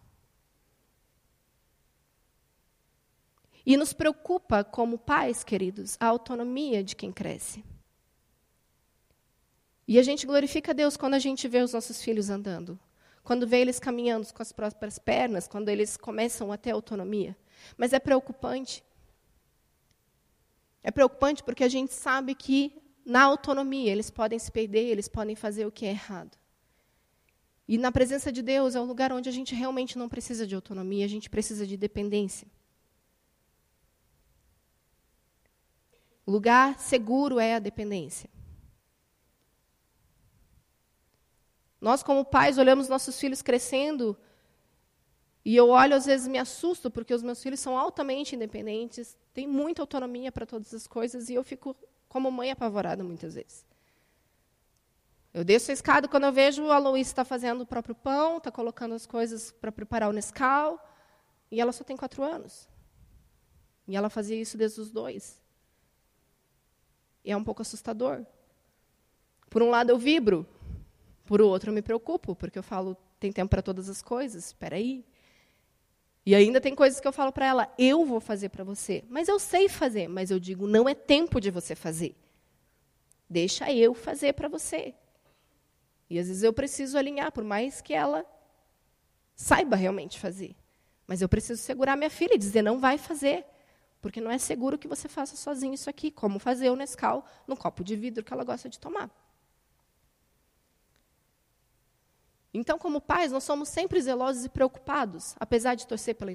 [3.66, 7.66] E nos preocupa, como pais, queridos, a autonomia de quem cresce.
[9.86, 12.80] E a gente glorifica a Deus quando a gente vê os nossos filhos andando,
[13.24, 17.36] quando vê eles caminhando com as próprias pernas, quando eles começam a ter autonomia.
[17.78, 18.82] Mas é preocupante.
[20.82, 25.36] É preocupante porque a gente sabe que na autonomia eles podem se perder, eles podem
[25.36, 26.38] fazer o que é errado.
[27.68, 30.56] E na presença de Deus é um lugar onde a gente realmente não precisa de
[30.56, 32.48] autonomia, a gente precisa de dependência.
[36.26, 38.30] O lugar seguro é a dependência.
[41.80, 44.18] Nós, como pais, olhamos nossos filhos crescendo
[45.44, 49.48] e eu olho, às vezes, me assusto, porque os meus filhos são altamente independentes, têm
[49.48, 51.74] muita autonomia para todas as coisas, e eu fico,
[52.10, 53.66] como mãe, apavorada muitas vezes.
[55.38, 58.50] Eu desço a escada quando eu vejo a Luísa está fazendo o próprio pão, está
[58.50, 60.84] colocando as coisas para preparar o Nescau,
[61.52, 62.68] e ela só tem quatro anos.
[63.88, 65.40] E ela fazia isso desde os dois.
[67.24, 68.26] E é um pouco assustador.
[69.48, 70.44] Por um lado eu vibro,
[71.24, 74.76] por outro eu me preocupo, porque eu falo, tem tempo para todas as coisas, espera
[74.76, 75.06] aí.
[76.26, 79.04] E ainda tem coisas que eu falo para ela, eu vou fazer para você.
[79.08, 82.16] Mas eu sei fazer, mas eu digo, não é tempo de você fazer.
[83.30, 84.96] Deixa eu fazer para você.
[86.10, 88.26] E às vezes eu preciso alinhar, por mais que ela
[89.36, 90.56] saiba realmente fazer.
[91.06, 93.46] Mas eu preciso segurar minha filha e dizer: não vai fazer.
[94.02, 97.58] Porque não é seguro que você faça sozinho isso aqui, como fazer o Nescau no
[97.58, 99.10] copo de vidro que ela gosta de tomar.
[102.54, 106.32] Então, como pais, nós somos sempre zelosos e preocupados, apesar de torcer pela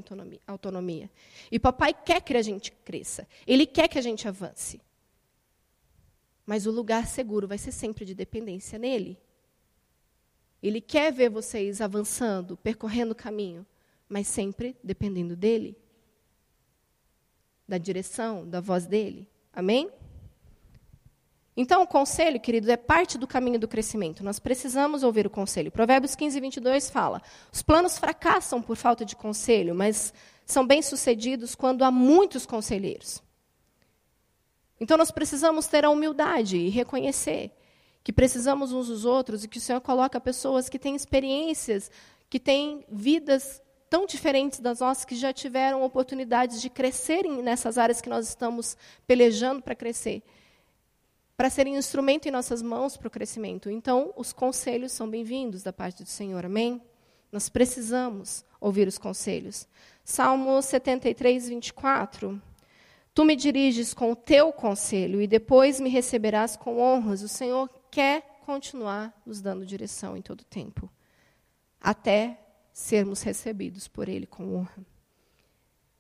[0.47, 1.11] autonomia.
[1.51, 4.81] E papai quer que a gente cresça, ele quer que a gente avance.
[6.45, 9.19] Mas o lugar seguro vai ser sempre de dependência nele.
[10.63, 13.67] Ele quer ver vocês avançando, percorrendo o caminho,
[14.09, 15.77] mas sempre dependendo dele,
[17.67, 19.29] da direção, da voz dele.
[19.53, 19.91] Amém?
[21.57, 24.25] Então, o conselho, queridos, é parte do caminho do crescimento.
[24.25, 25.71] Nós precisamos ouvir o conselho.
[25.71, 27.21] Provérbios 15, 22 fala:
[27.53, 30.15] Os planos fracassam por falta de conselho, mas
[30.47, 33.23] são bem-sucedidos quando há muitos conselheiros.
[34.81, 37.53] Então, nós precisamos ter a humildade e reconhecer
[38.03, 41.91] que precisamos uns dos outros e que o Senhor coloca pessoas que têm experiências,
[42.29, 48.01] que têm vidas tão diferentes das nossas, que já tiveram oportunidades de crescerem nessas áreas
[48.01, 50.23] que nós estamos pelejando para crescer,
[51.37, 53.71] para serem instrumento em nossas mãos para o crescimento.
[53.71, 56.81] Então, os conselhos são bem-vindos da parte do Senhor, amém?
[57.31, 59.69] Nós precisamos ouvir os conselhos.
[60.05, 62.41] Salmo 73, 24.
[63.15, 67.23] Tu me diriges com o teu conselho e depois me receberás com honras.
[67.23, 70.91] O Senhor quer continuar nos dando direção em todo tempo,
[71.79, 72.41] até
[72.73, 74.85] sermos recebidos por Ele com honra.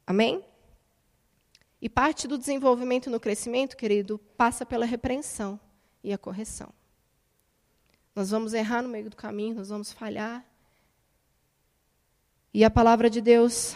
[0.07, 0.43] Amém?
[1.81, 5.61] E parte do desenvolvimento no crescimento, querido, passa pela repreensão
[6.03, 6.73] e a correção.
[8.15, 10.45] Nós vamos errar no meio do caminho, nós vamos falhar.
[12.55, 13.75] E a palavra de Deus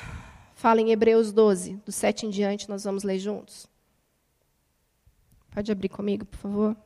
[0.54, 3.66] fala em Hebreus 12, do 7 em diante, nós vamos ler juntos.
[5.50, 6.85] Pode abrir comigo, por favor?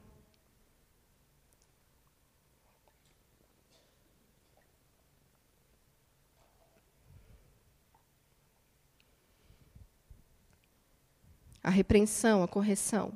[11.70, 13.12] A repreensão, a correção,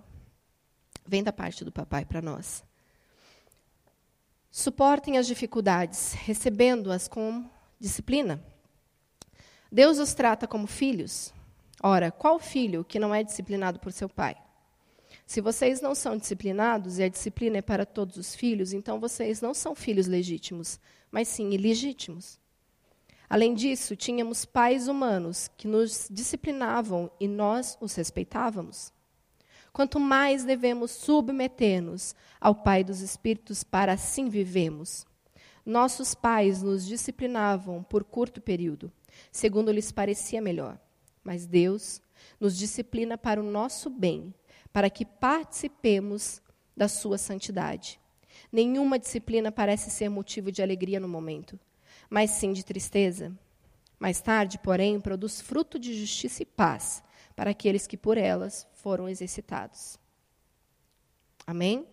[1.04, 2.62] vem da parte do papai para nós.
[4.48, 8.40] Suportem as dificuldades, recebendo-as com disciplina.
[9.72, 11.34] Deus os trata como filhos.
[11.82, 14.36] Ora, qual filho que não é disciplinado por seu pai?
[15.26, 19.40] Se vocês não são disciplinados e a disciplina é para todos os filhos, então vocês
[19.40, 20.78] não são filhos legítimos,
[21.10, 22.38] mas sim ilegítimos.
[23.28, 28.92] Além disso, tínhamos pais humanos que nos disciplinavam e nós os respeitávamos.
[29.72, 35.06] Quanto mais devemos submeter-nos ao Pai dos Espíritos para assim vivemos.
[35.66, 38.92] Nossos pais nos disciplinavam por curto período,
[39.32, 40.78] segundo lhes parecia melhor.
[41.24, 42.02] Mas Deus
[42.38, 44.32] nos disciplina para o nosso bem,
[44.72, 46.42] para que participemos
[46.76, 47.98] da sua santidade.
[48.52, 51.58] Nenhuma disciplina parece ser motivo de alegria no momento
[52.08, 53.36] mas sim de tristeza.
[53.98, 57.02] Mais tarde, porém, produz fruto de justiça e paz
[57.34, 59.98] para aqueles que por elas foram exercitados.
[61.46, 61.86] Amém?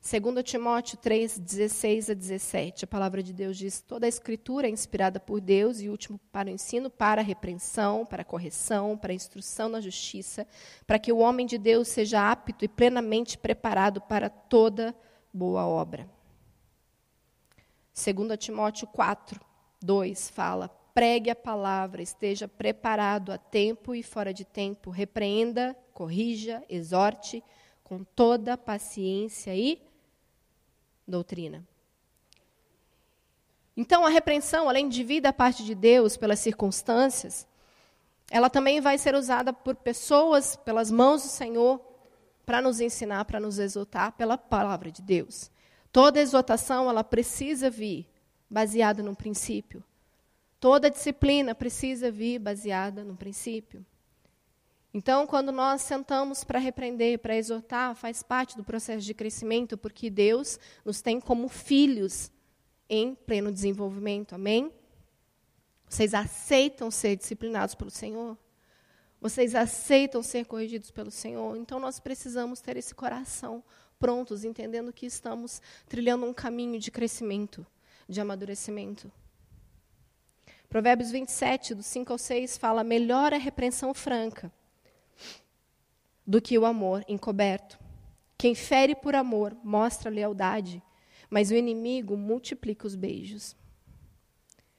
[0.00, 4.70] 2 Timóteo 3, 16 a 17, a palavra de Deus diz: toda a escritura é
[4.70, 9.12] inspirada por Deus e último para o ensino, para a repreensão, para a correção, para
[9.12, 10.46] a instrução na justiça,
[10.86, 14.94] para que o homem de Deus seja apto e plenamente preparado para toda
[15.34, 16.08] boa obra.
[17.98, 19.40] 2 Timóteo 4,
[19.82, 26.62] 2 fala: pregue a palavra, esteja preparado a tempo e fora de tempo, repreenda, corrija,
[26.68, 27.42] exorte
[27.82, 29.82] com toda paciência e
[31.06, 31.66] doutrina.
[33.76, 37.46] Então, a repreensão, além de vir da parte de Deus pelas circunstâncias,
[38.30, 41.80] ela também vai ser usada por pessoas, pelas mãos do Senhor,
[42.44, 45.50] para nos ensinar, para nos exortar pela palavra de Deus.
[45.90, 48.06] Toda exortação ela precisa vir
[48.48, 49.82] baseada no princípio.
[50.60, 53.84] Toda disciplina precisa vir baseada no princípio.
[54.92, 60.08] Então, quando nós sentamos para repreender, para exortar, faz parte do processo de crescimento, porque
[60.10, 62.30] Deus nos tem como filhos
[62.88, 64.34] em pleno desenvolvimento.
[64.34, 64.72] Amém?
[65.88, 68.36] Vocês aceitam ser disciplinados pelo Senhor?
[69.20, 71.56] Vocês aceitam ser corrigidos pelo Senhor?
[71.56, 73.62] Então, nós precisamos ter esse coração
[73.98, 77.66] prontos, entendendo que estamos trilhando um caminho de crescimento,
[78.08, 79.10] de amadurecimento.
[80.68, 84.52] Provérbios 27, do 5 ao 6, fala: melhor a repreensão franca
[86.26, 87.78] do que o amor encoberto.
[88.36, 90.82] Quem fere por amor mostra lealdade,
[91.30, 93.56] mas o inimigo multiplica os beijos.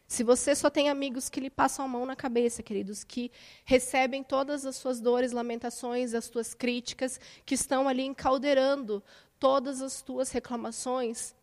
[0.09, 3.31] Se você só tem amigos que lhe passam a mão na cabeça, queridos, que
[3.63, 9.03] recebem todas as suas dores, lamentações, as tuas críticas, que estão ali encaldeirando
[9.39, 11.35] todas as tuas reclamações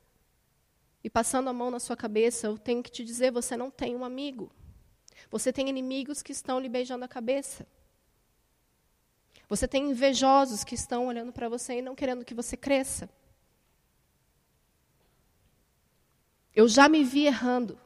[1.04, 3.94] e passando a mão na sua cabeça, eu tenho que te dizer, você não tem
[3.94, 4.50] um amigo.
[5.30, 7.64] Você tem inimigos que estão lhe beijando a cabeça.
[9.48, 13.08] Você tem invejosos que estão olhando para você e não querendo que você cresça.
[16.52, 17.85] Eu já me vi errando.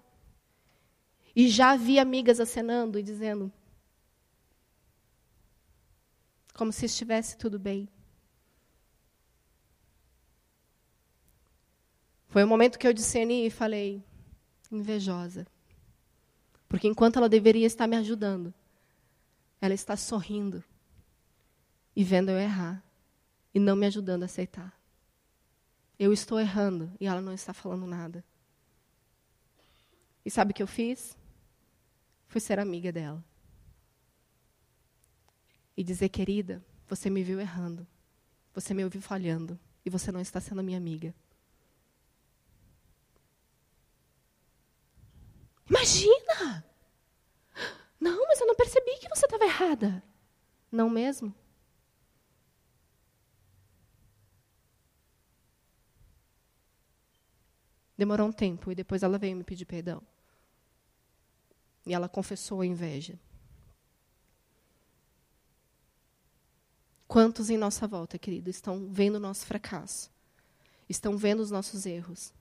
[1.41, 3.51] E já vi amigas acenando e dizendo,
[6.53, 7.89] como se estivesse tudo bem.
[12.29, 14.05] Foi o momento que eu discerni e falei,
[14.71, 15.47] invejosa.
[16.69, 18.53] Porque enquanto ela deveria estar me ajudando,
[19.63, 20.63] ela está sorrindo
[21.97, 22.85] e vendo eu errar
[23.55, 24.79] e não me ajudando a aceitar.
[25.99, 28.23] Eu estou errando e ela não está falando nada.
[30.23, 31.19] E sabe o que eu fiz?
[32.31, 33.25] Fui ser amiga dela.
[35.77, 37.85] E dizer, querida, você me viu errando.
[38.55, 39.59] Você me ouviu falhando.
[39.85, 41.13] E você não está sendo minha amiga.
[45.69, 46.65] Imagina!
[47.99, 50.01] Não, mas eu não percebi que você estava errada.
[50.71, 51.35] Não mesmo?
[57.99, 60.01] Demorou um tempo e depois ela veio me pedir perdão.
[61.87, 63.19] E ela confessou a inveja.
[67.11, 70.11] Quantos em nossa volta, querido, estão vendo o nosso fracasso?
[70.89, 72.33] Estão vendo os nossos erros?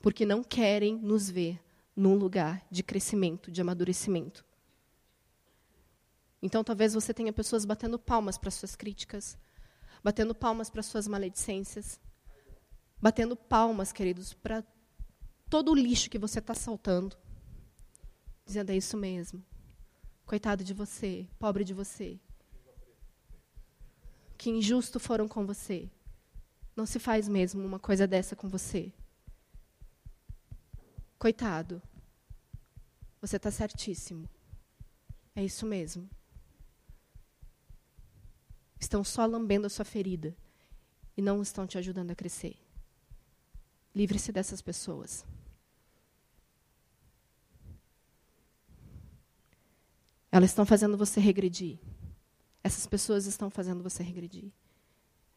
[0.00, 1.60] Porque não querem nos ver
[1.96, 4.44] num lugar de crescimento, de amadurecimento.
[6.40, 9.36] Então, talvez você tenha pessoas batendo palmas para suas críticas,
[10.04, 11.98] batendo palmas para suas maledicências,
[13.00, 14.62] batendo palmas, queridos, para
[15.50, 17.16] todo o lixo que você está saltando,
[18.46, 19.44] dizendo: é isso mesmo.
[20.24, 22.18] Coitado de você, pobre de você.
[24.38, 25.90] Que injusto foram com você.
[26.74, 28.92] Não se faz mesmo uma coisa dessa com você.
[31.18, 31.82] Coitado.
[33.20, 34.28] Você está certíssimo.
[35.34, 36.08] É isso mesmo.
[38.78, 40.36] Estão só lambendo a sua ferida
[41.16, 42.56] e não estão te ajudando a crescer.
[43.94, 45.24] Livre-se dessas pessoas.
[50.30, 51.78] Elas estão fazendo você regredir.
[52.62, 54.50] Essas pessoas estão fazendo você regredir.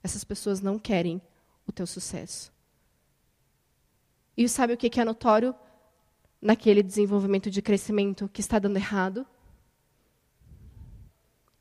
[0.04, 1.22] Essas pessoas não querem
[1.68, 2.52] o teu sucesso.
[4.36, 5.54] E sabe o que é notório
[6.42, 9.28] naquele desenvolvimento de crescimento que está dando errado?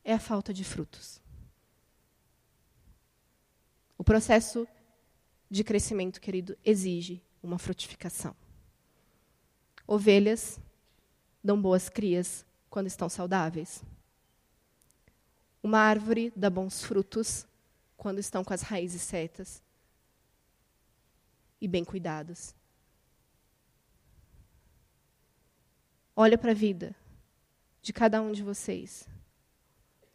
[0.05, 1.21] É a falta de frutos.
[3.99, 4.67] O processo
[5.51, 8.35] de crescimento, querido, exige uma frutificação.
[9.87, 10.61] Ovelhas
[11.43, 12.47] dão boas crias
[12.79, 13.83] quando estão saudáveis.
[15.61, 17.45] Uma árvore dá bons frutos
[17.97, 19.61] quando estão com as raízes certas
[21.61, 22.55] e bem cuidadas.
[26.15, 26.95] Olha para a vida
[27.83, 29.09] de cada um de vocês.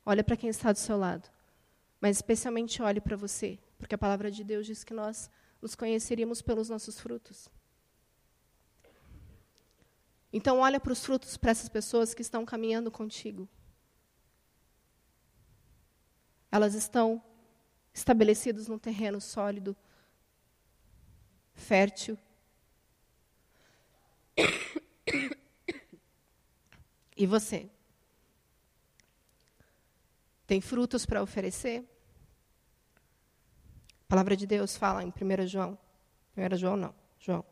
[0.06, 1.30] Olha para quem está do seu lado.
[2.00, 5.30] Mas especialmente olhe para você, porque a palavra de Deus diz que nós
[5.62, 7.50] nos conheceríamos pelos nossos frutos.
[10.36, 13.48] Então, olha para os frutos para essas pessoas que estão caminhando contigo.
[16.52, 17.24] Elas estão
[17.94, 19.78] estabelecidas num terreno sólido,
[21.54, 22.18] fértil.
[27.16, 27.70] E você?
[30.48, 31.88] Tem frutos para oferecer?
[34.02, 35.78] A palavra de Deus fala em 1 João.
[36.36, 37.46] 1 João não, João.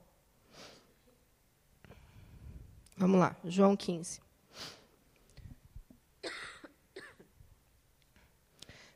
[3.01, 4.21] Vamos lá, João 15.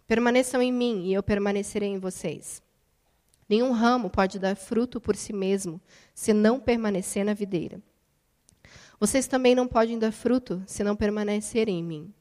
[0.06, 2.62] Permaneçam em mim e eu permanecerei em vocês.
[3.50, 5.82] Nenhum ramo pode dar fruto por si mesmo
[6.14, 7.82] se não permanecer na videira.
[9.00, 12.14] Vocês também não podem dar fruto se não permanecerem em mim.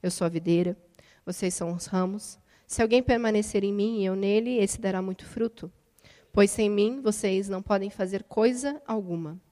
[0.00, 0.76] Eu sou a videira,
[1.24, 2.38] vocês são os ramos.
[2.68, 5.72] Se alguém permanecer em mim e eu nele, esse dará muito fruto.
[6.32, 9.44] Pois sem mim vocês não podem fazer coisa alguma.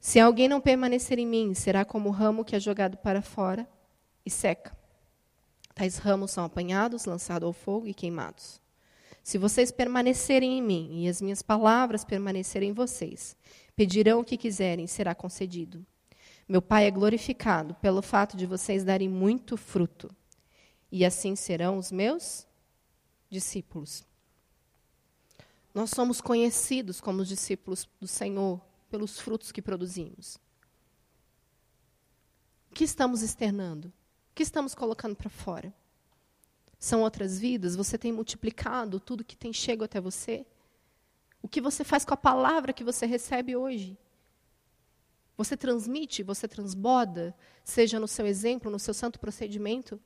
[0.00, 3.68] Se alguém não permanecer em mim, será como o ramo que é jogado para fora
[4.24, 4.74] e seca.
[5.74, 8.60] Tais ramos são apanhados, lançados ao fogo e queimados.
[9.22, 13.36] Se vocês permanecerem em mim e as minhas palavras permanecerem em vocês,
[13.76, 15.84] pedirão o que quiserem, será concedido.
[16.48, 20.10] Meu Pai é glorificado pelo fato de vocês darem muito fruto,
[20.90, 22.46] e assim serão os meus
[23.28, 24.02] discípulos.
[25.74, 30.36] Nós somos conhecidos como os discípulos do Senhor pelos frutos que produzimos.
[32.70, 33.86] O que estamos externando?
[33.86, 35.72] O que estamos colocando para fora?
[36.78, 37.76] São outras vidas?
[37.76, 40.46] Você tem multiplicado tudo que tem chego até você?
[41.42, 43.98] O que você faz com a palavra que você recebe hoje?
[45.36, 47.34] Você transmite, você transborda,
[47.64, 50.00] seja no seu exemplo, no seu santo procedimento?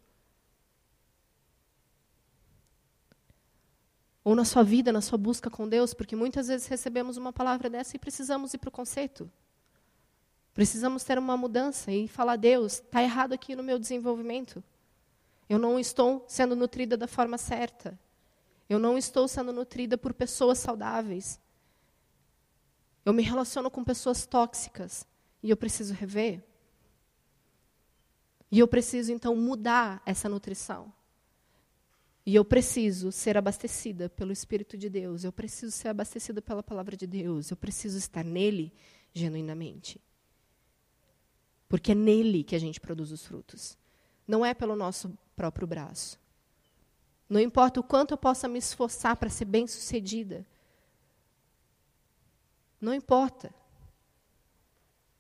[4.25, 7.69] Ou na sua vida, na sua busca com Deus, porque muitas vezes recebemos uma palavra
[7.69, 9.31] dessa e precisamos ir para o conceito.
[10.55, 14.65] Precisamos ter uma mudança e falar: Deus, está errado aqui no meu desenvolvimento.
[15.49, 17.99] Eu não estou sendo nutrida da forma certa.
[18.69, 21.39] Eu não estou sendo nutrida por pessoas saudáveis.
[23.05, 25.07] Eu me relaciono com pessoas tóxicas
[25.43, 26.43] e eu preciso rever.
[28.51, 30.91] E eu preciso, então, mudar essa nutrição.
[32.27, 35.25] E eu preciso ser abastecida pelo Espírito de Deus.
[35.25, 37.51] Eu preciso ser abastecida pela palavra de Deus.
[37.51, 38.73] Eu preciso estar nele
[39.13, 40.01] genuinamente.
[41.69, 43.77] Porque é nele que a gente produz os frutos.
[44.27, 46.19] Não é pelo nosso próprio braço.
[47.29, 50.47] Não importa o quanto eu possa me esforçar para ser bem-sucedida.
[52.81, 53.55] Não importa.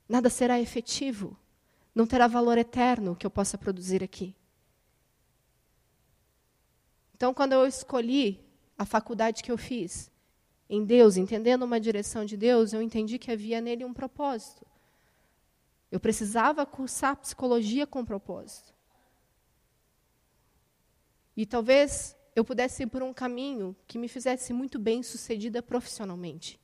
[0.08, 1.36] Nada será efetivo.
[1.94, 4.34] Não terá valor eterno que eu possa produzir aqui.
[7.14, 8.44] Então, quando eu escolhi
[8.76, 10.10] a faculdade que eu fiz
[10.68, 14.66] em Deus, entendendo uma direção de Deus, eu entendi que havia nele um propósito.
[15.90, 18.74] Eu precisava cursar psicologia com propósito.
[21.36, 26.60] E talvez eu pudesse ir por um caminho que me fizesse muito bem sucedida profissionalmente.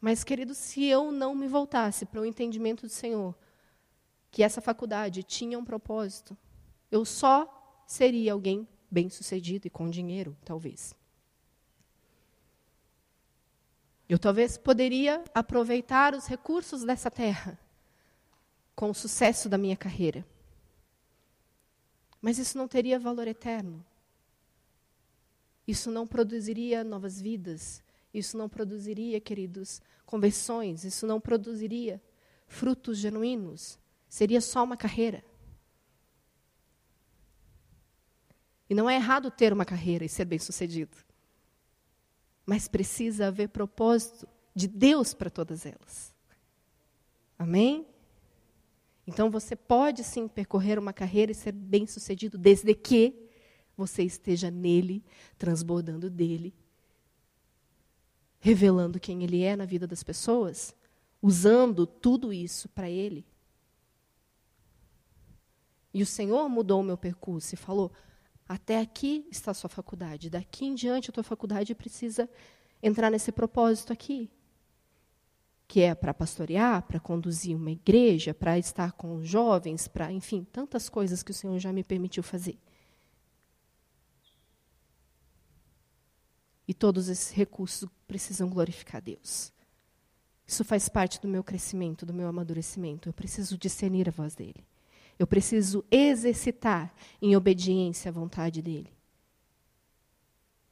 [0.00, 3.34] Mas, querido, se eu não me voltasse para o entendimento do Senhor,
[4.30, 6.36] que essa faculdade tinha um propósito,
[6.90, 10.94] eu só seria alguém bem-sucedido e com dinheiro, talvez.
[14.08, 17.58] Eu talvez poderia aproveitar os recursos dessa terra
[18.74, 20.26] com o sucesso da minha carreira.
[22.20, 23.84] Mas isso não teria valor eterno.
[25.66, 27.82] Isso não produziria novas vidas.
[28.12, 30.84] Isso não produziria, queridos, conversões.
[30.84, 32.00] Isso não produziria
[32.46, 33.78] frutos genuínos.
[34.08, 35.24] Seria só uma carreira.
[38.68, 40.96] E não é errado ter uma carreira e ser bem-sucedido.
[42.46, 46.14] Mas precisa haver propósito de Deus para todas elas.
[47.38, 47.86] Amém?
[49.06, 53.28] Então você pode sim percorrer uma carreira e ser bem-sucedido desde que
[53.76, 55.04] você esteja nele,
[55.36, 56.54] transbordando dele,
[58.38, 60.74] revelando quem ele é na vida das pessoas,
[61.20, 63.26] usando tudo isso para ele.
[65.92, 67.92] E o Senhor mudou o meu percurso e falou:
[68.48, 70.28] até aqui está a sua faculdade.
[70.28, 72.28] Daqui em diante, a tua faculdade precisa
[72.82, 74.30] entrar nesse propósito aqui.
[75.66, 80.46] Que é para pastorear, para conduzir uma igreja, para estar com os jovens, para, enfim,
[80.52, 82.58] tantas coisas que o Senhor já me permitiu fazer.
[86.68, 89.52] E todos esses recursos precisam glorificar Deus.
[90.46, 93.08] Isso faz parte do meu crescimento, do meu amadurecimento.
[93.08, 94.66] Eu preciso discernir a voz dele.
[95.18, 96.92] Eu preciso exercitar
[97.22, 98.92] em obediência à vontade dele.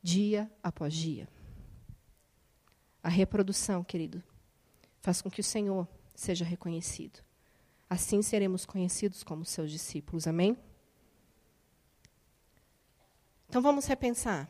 [0.02, 1.28] Dia após dia.
[3.02, 4.22] A reprodução, querido,
[5.00, 7.20] faz com que o Senhor seja reconhecido.
[7.88, 10.26] Assim seremos conhecidos como seus discípulos.
[10.26, 10.56] Amém?
[13.48, 14.48] Então vamos repensar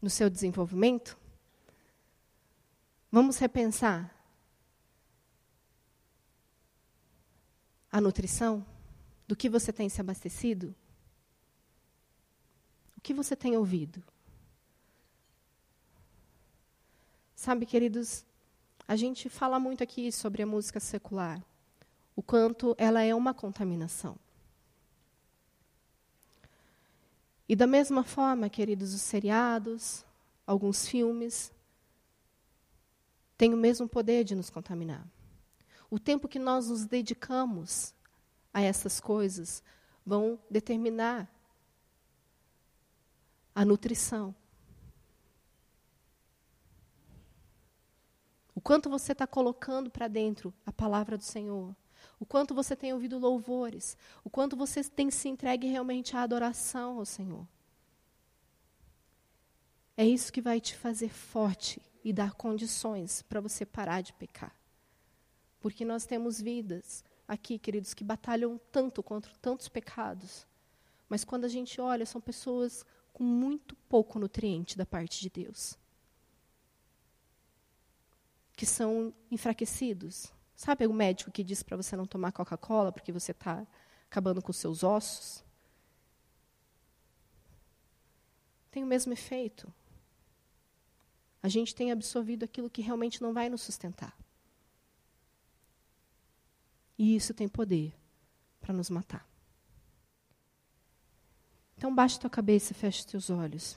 [0.00, 1.18] no seu desenvolvimento?
[3.12, 4.10] Vamos repensar
[7.92, 8.64] a nutrição?
[9.34, 10.72] Do que você tem se abastecido?
[12.96, 14.00] O que você tem ouvido?
[17.34, 18.24] Sabe, queridos,
[18.86, 21.44] a gente fala muito aqui sobre a música secular,
[22.14, 24.16] o quanto ela é uma contaminação.
[27.48, 30.04] E da mesma forma, queridos, os seriados,
[30.46, 31.52] alguns filmes,
[33.36, 35.04] têm o mesmo poder de nos contaminar.
[35.90, 37.92] O tempo que nós nos dedicamos
[38.54, 39.62] a essas coisas
[40.06, 41.28] vão determinar
[43.52, 44.34] a nutrição.
[48.54, 51.74] O quanto você está colocando para dentro a palavra do Senhor.
[52.20, 53.96] O quanto você tem ouvido louvores.
[54.22, 57.46] O quanto você tem se entregue realmente à adoração ao Senhor.
[59.96, 64.54] É isso que vai te fazer forte e dar condições para você parar de pecar.
[65.60, 70.46] Porque nós temos vidas aqui, queridos, que batalham tanto contra tantos pecados.
[71.08, 75.78] Mas quando a gente olha, são pessoas com muito pouco nutriente da parte de Deus.
[78.56, 80.32] Que são enfraquecidos.
[80.56, 83.66] Sabe o médico que diz para você não tomar Coca-Cola porque você está
[84.06, 85.44] acabando com seus ossos?
[88.70, 89.72] Tem o mesmo efeito.
[91.42, 94.16] A gente tem absorvido aquilo que realmente não vai nos sustentar.
[96.98, 97.92] E isso tem poder
[98.60, 99.26] para nos matar.
[101.76, 103.76] Então baixe tua cabeça e feche teus olhos.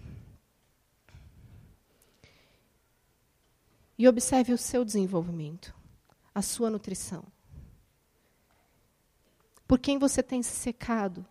[3.97, 5.73] E observe o seu desenvolvimento,
[6.33, 7.23] a sua nutrição.
[9.67, 11.25] Por quem você tem se secado?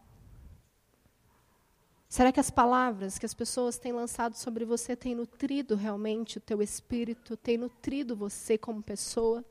[2.09, 6.41] Será que as palavras que as pessoas têm lançado sobre você têm nutrido realmente o
[6.41, 9.45] teu espírito, têm nutrido você como pessoa?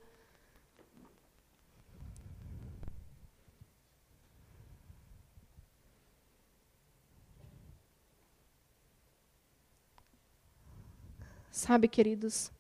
[11.55, 12.51] Sabe, queridos,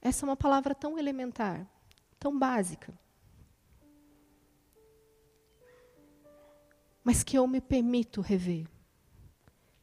[0.00, 1.66] essa é uma palavra tão elementar,
[2.18, 2.98] tão básica.
[7.04, 8.66] Mas que eu me permito rever.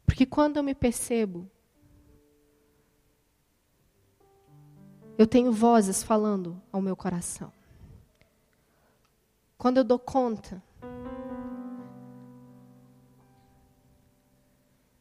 [0.08, 1.48] Porque quando eu me percebo,
[5.20, 7.54] eu tenho vozes falando ao meu coração.
[9.56, 10.64] Quando eu dou conta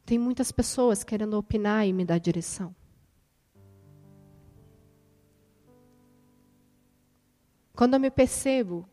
[0.07, 2.75] Tem muitas pessoas querendo opinar e me dar direção.
[7.75, 8.89] Quando eu me percebo,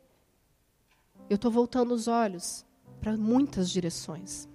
[1.29, 2.65] eu estou voltando os olhos
[2.99, 4.49] para muitas direções.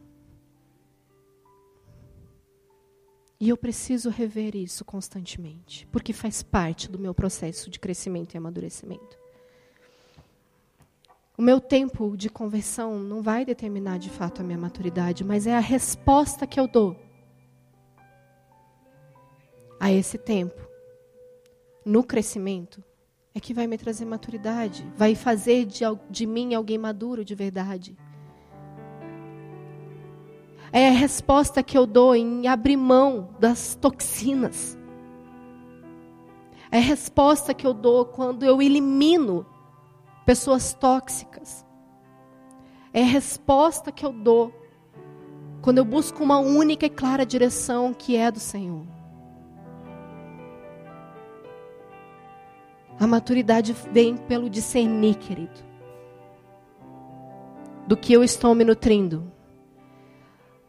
[3.40, 8.36] E eu preciso rever isso constantemente, porque faz parte do meu processo de crescimento e
[8.36, 9.16] amadurecimento.
[11.38, 15.54] O meu tempo de conversão não vai determinar de fato a minha maturidade, mas é
[15.54, 16.96] a resposta que eu dou
[19.78, 20.60] a esse tempo
[21.86, 22.82] no crescimento
[23.32, 27.96] é que vai me trazer maturidade, vai fazer de, de mim alguém maduro de verdade.
[30.72, 34.76] É a resposta que eu dou em abrir mão das toxinas.
[36.68, 39.46] É a resposta que eu dou quando eu elimino
[40.28, 41.64] pessoas tóxicas.
[42.92, 44.52] É a resposta que eu dou
[45.62, 48.86] quando eu busco uma única e clara direção que é do Senhor.
[53.00, 55.64] A maturidade vem pelo discernir, querido.
[57.86, 59.32] Do que eu estou me nutrindo.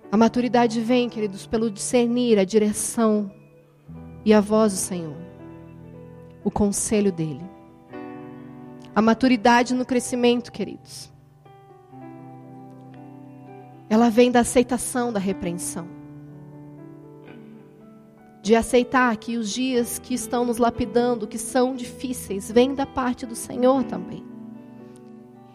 [0.09, 3.29] A maturidade vem, queridos, pelo discernir a direção
[4.23, 5.17] e a voz do Senhor.
[6.45, 7.58] O conselho dele.
[8.95, 11.11] A maturidade no crescimento, queridos.
[13.89, 15.87] Ela vem da aceitação da repreensão.
[18.41, 23.25] De aceitar que os dias que estão nos lapidando, que são difíceis, vêm da parte
[23.25, 24.23] do Senhor também.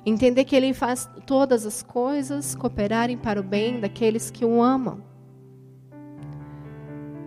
[0.07, 5.03] Entender que Ele faz todas as coisas cooperarem para o bem daqueles que o amam.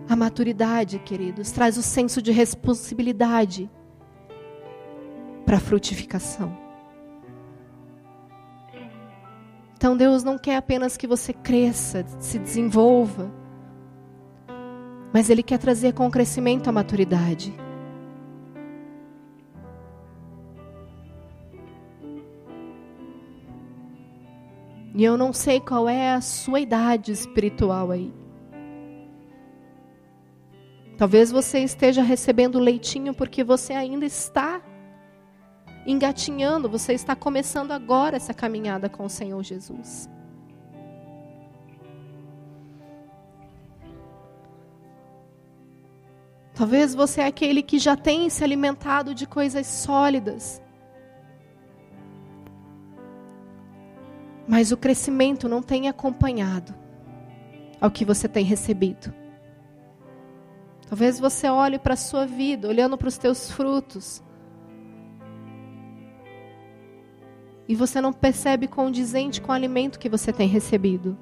[0.08, 3.70] A maturidade, queridos, traz o senso de responsabilidade
[5.48, 6.54] para frutificação.
[9.74, 13.32] Então Deus não quer apenas que você cresça, se desenvolva,
[15.10, 17.54] mas Ele quer trazer com o crescimento a maturidade.
[24.94, 28.12] E eu não sei qual é a sua idade espiritual aí.
[30.98, 34.47] Talvez você esteja recebendo leitinho porque você ainda está
[35.88, 40.08] engatinhando, você está começando agora essa caminhada com o Senhor Jesus.
[46.54, 50.60] Talvez você é aquele que já tem se alimentado de coisas sólidas.
[54.46, 56.74] Mas o crescimento não tem acompanhado
[57.80, 59.14] ao que você tem recebido.
[60.86, 64.22] Talvez você olhe para a sua vida, olhando para os teus frutos,
[67.68, 71.16] e você não percebe condizente com o alimento que você tem recebido.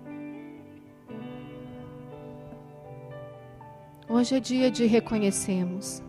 [4.08, 6.00] Hoje é dia de reconhecermos,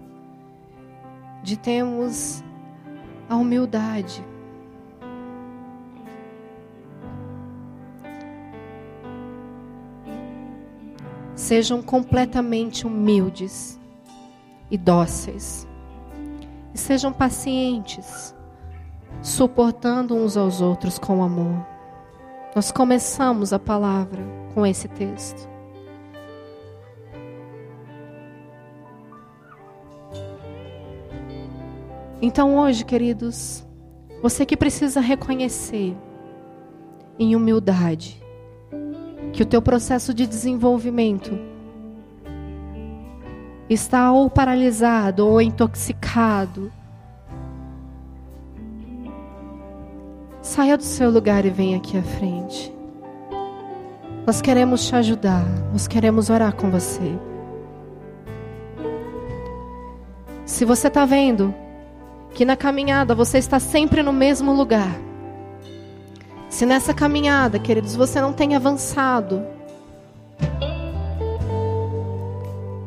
[1.42, 2.44] de termos
[3.28, 4.24] a humildade.
[11.34, 13.80] Sejam completamente humildes
[14.70, 15.68] e dóceis.
[16.76, 18.37] E sejam pacientes
[19.22, 21.66] suportando uns aos outros com amor.
[22.56, 25.48] Nós começamos a palavra com esse texto.
[32.22, 33.66] Então hoje, queridos,
[34.22, 35.96] você que precisa reconhecer
[37.20, 38.22] em humildade
[39.34, 41.38] que o teu processo de desenvolvimento
[43.70, 46.72] está ou paralisado ou intoxicado
[50.58, 52.74] Saia do seu lugar e venha aqui à frente.
[54.26, 57.16] Nós queremos te ajudar, nós queremos orar com você.
[60.48, 61.54] Se você está vendo
[62.34, 65.00] que na caminhada você está sempre no mesmo lugar,
[66.50, 69.46] se nessa caminhada, queridos, você não tem avançado,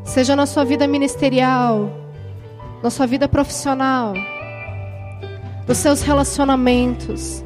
[0.03, 1.89] seja na sua vida ministerial,
[2.83, 4.13] na sua vida profissional,
[5.69, 7.45] nos seus relacionamentos,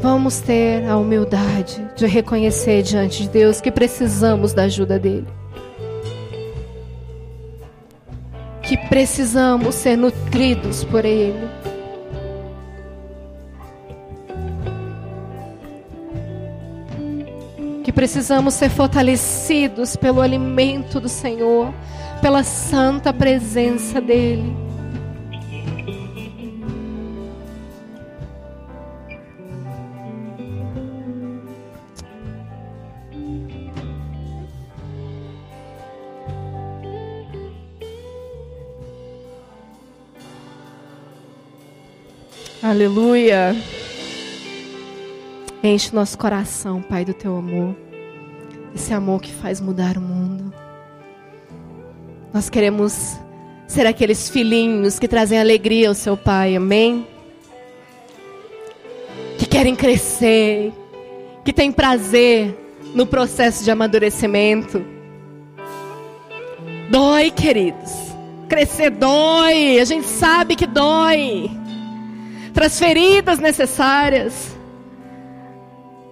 [0.00, 5.26] Vamos ter a humildade de reconhecer diante de Deus que precisamos da ajuda dEle.
[8.62, 11.48] Que precisamos ser nutridos por Ele.
[17.82, 21.74] Que precisamos ser fortalecidos pelo alimento do Senhor,
[22.22, 24.67] pela santa presença dEle.
[42.60, 43.54] Aleluia.
[45.62, 47.76] Enche nosso coração, Pai, do teu amor.
[48.74, 50.52] Esse amor que faz mudar o mundo.
[52.34, 53.16] Nós queremos
[53.68, 57.06] ser aqueles filhinhos que trazem alegria ao seu Pai, amém?
[59.38, 60.72] Que querem crescer,
[61.44, 62.58] que têm prazer
[62.92, 64.84] no processo de amadurecimento.
[66.90, 67.92] Dói, queridos.
[68.48, 71.50] Crescer dói, a gente sabe que dói.
[72.58, 74.58] Traz feridas necessárias.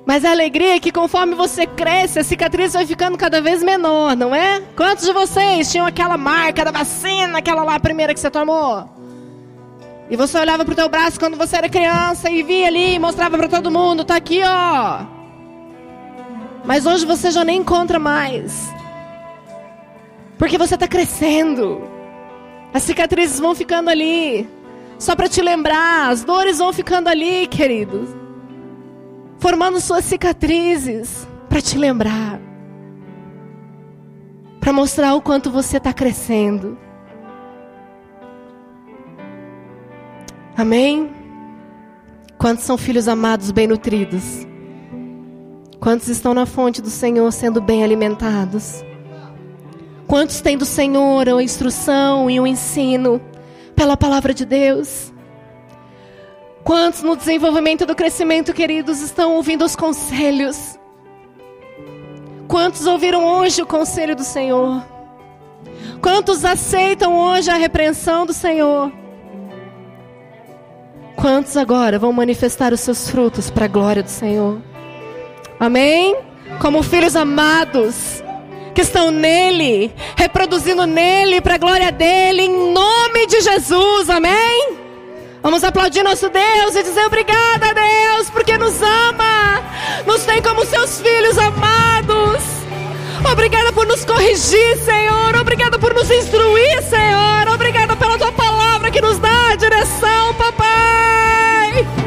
[0.07, 4.15] Mas a alegria é que conforme você cresce, a cicatriz vai ficando cada vez menor,
[4.15, 4.63] não é?
[4.77, 8.89] Quantos de vocês tinham aquela marca da vacina, aquela lá primeira que você tomou?
[10.09, 13.37] E você olhava pro teu braço quando você era criança e via ali e mostrava
[13.37, 15.01] para todo mundo, tá aqui, ó.
[16.65, 18.73] Mas hoje você já nem encontra mais.
[20.39, 21.83] Porque você está crescendo.
[22.73, 24.49] As cicatrizes vão ficando ali.
[24.99, 28.27] Só para te lembrar, as dores vão ficando ali, queridos
[29.39, 32.41] formando suas cicatrizes para te lembrar,
[34.61, 36.77] para mostrar o quanto você está crescendo.
[40.57, 41.11] Amém?
[42.39, 44.47] Quantos são filhos amados, bem nutridos?
[45.79, 48.83] Quantos estão na fonte do Senhor sendo bem alimentados?
[50.07, 53.21] Quantos têm do Senhor a instrução e o ensino
[53.77, 55.13] pela palavra de Deus?
[56.65, 60.77] Quantos no desenvolvimento do crescimento, queridos, estão ouvindo os conselhos?
[62.49, 64.85] Quantos ouviram hoje o conselho do Senhor?
[66.01, 68.91] Quantos aceitam hoje a repreensão do Senhor?
[71.15, 74.61] Quantos agora vão manifestar os seus frutos para a glória do Senhor?
[75.59, 76.17] Amém?
[76.61, 78.23] Como filhos amados
[78.77, 84.11] que estão nele, reproduzindo nele para a glória dele, em nome de Jesus.
[84.11, 84.77] Amém?
[85.43, 89.63] Vamos aplaudir nosso Deus e dizer obrigada, Deus, porque nos ama,
[90.07, 92.43] nos tem como seus filhos amados.
[93.33, 95.35] Obrigada por nos corrigir, Senhor.
[95.41, 97.49] Obrigada por nos instruir, Senhor.
[97.55, 102.06] Obrigada pela tua palavra que nos dá a direção, papai.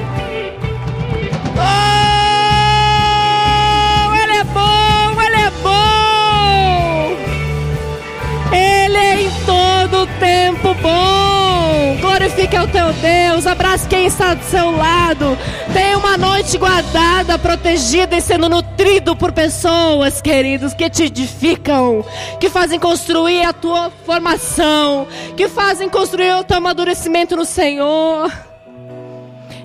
[10.89, 15.37] Bom glorifique ao teu Deus, abrace quem está do seu lado.
[15.73, 22.03] Tenha uma noite guardada, protegida e sendo nutrido por pessoas, queridos, que te edificam,
[22.39, 28.31] que fazem construir a tua formação, que fazem construir o teu amadurecimento no Senhor.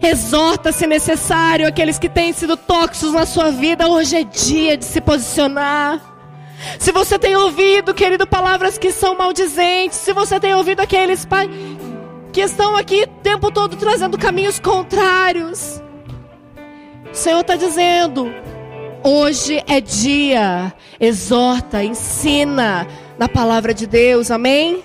[0.02, 3.88] Exorta, se necessário, aqueles que têm sido tóxicos na sua vida.
[3.88, 6.13] Hoje é dia de se posicionar.
[6.78, 11.48] Se você tem ouvido, querido, palavras que são maldizentes, se você tem ouvido aqueles, pai,
[12.32, 15.80] que estão aqui o tempo todo trazendo caminhos contrários.
[17.10, 18.32] O Senhor está dizendo:
[19.02, 22.86] hoje é dia, exorta, ensina
[23.16, 24.82] na palavra de Deus, amém?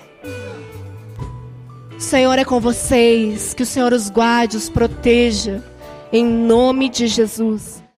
[1.96, 5.62] O Senhor é com vocês, que o Senhor os guarde, os proteja,
[6.12, 7.79] em nome de Jesus.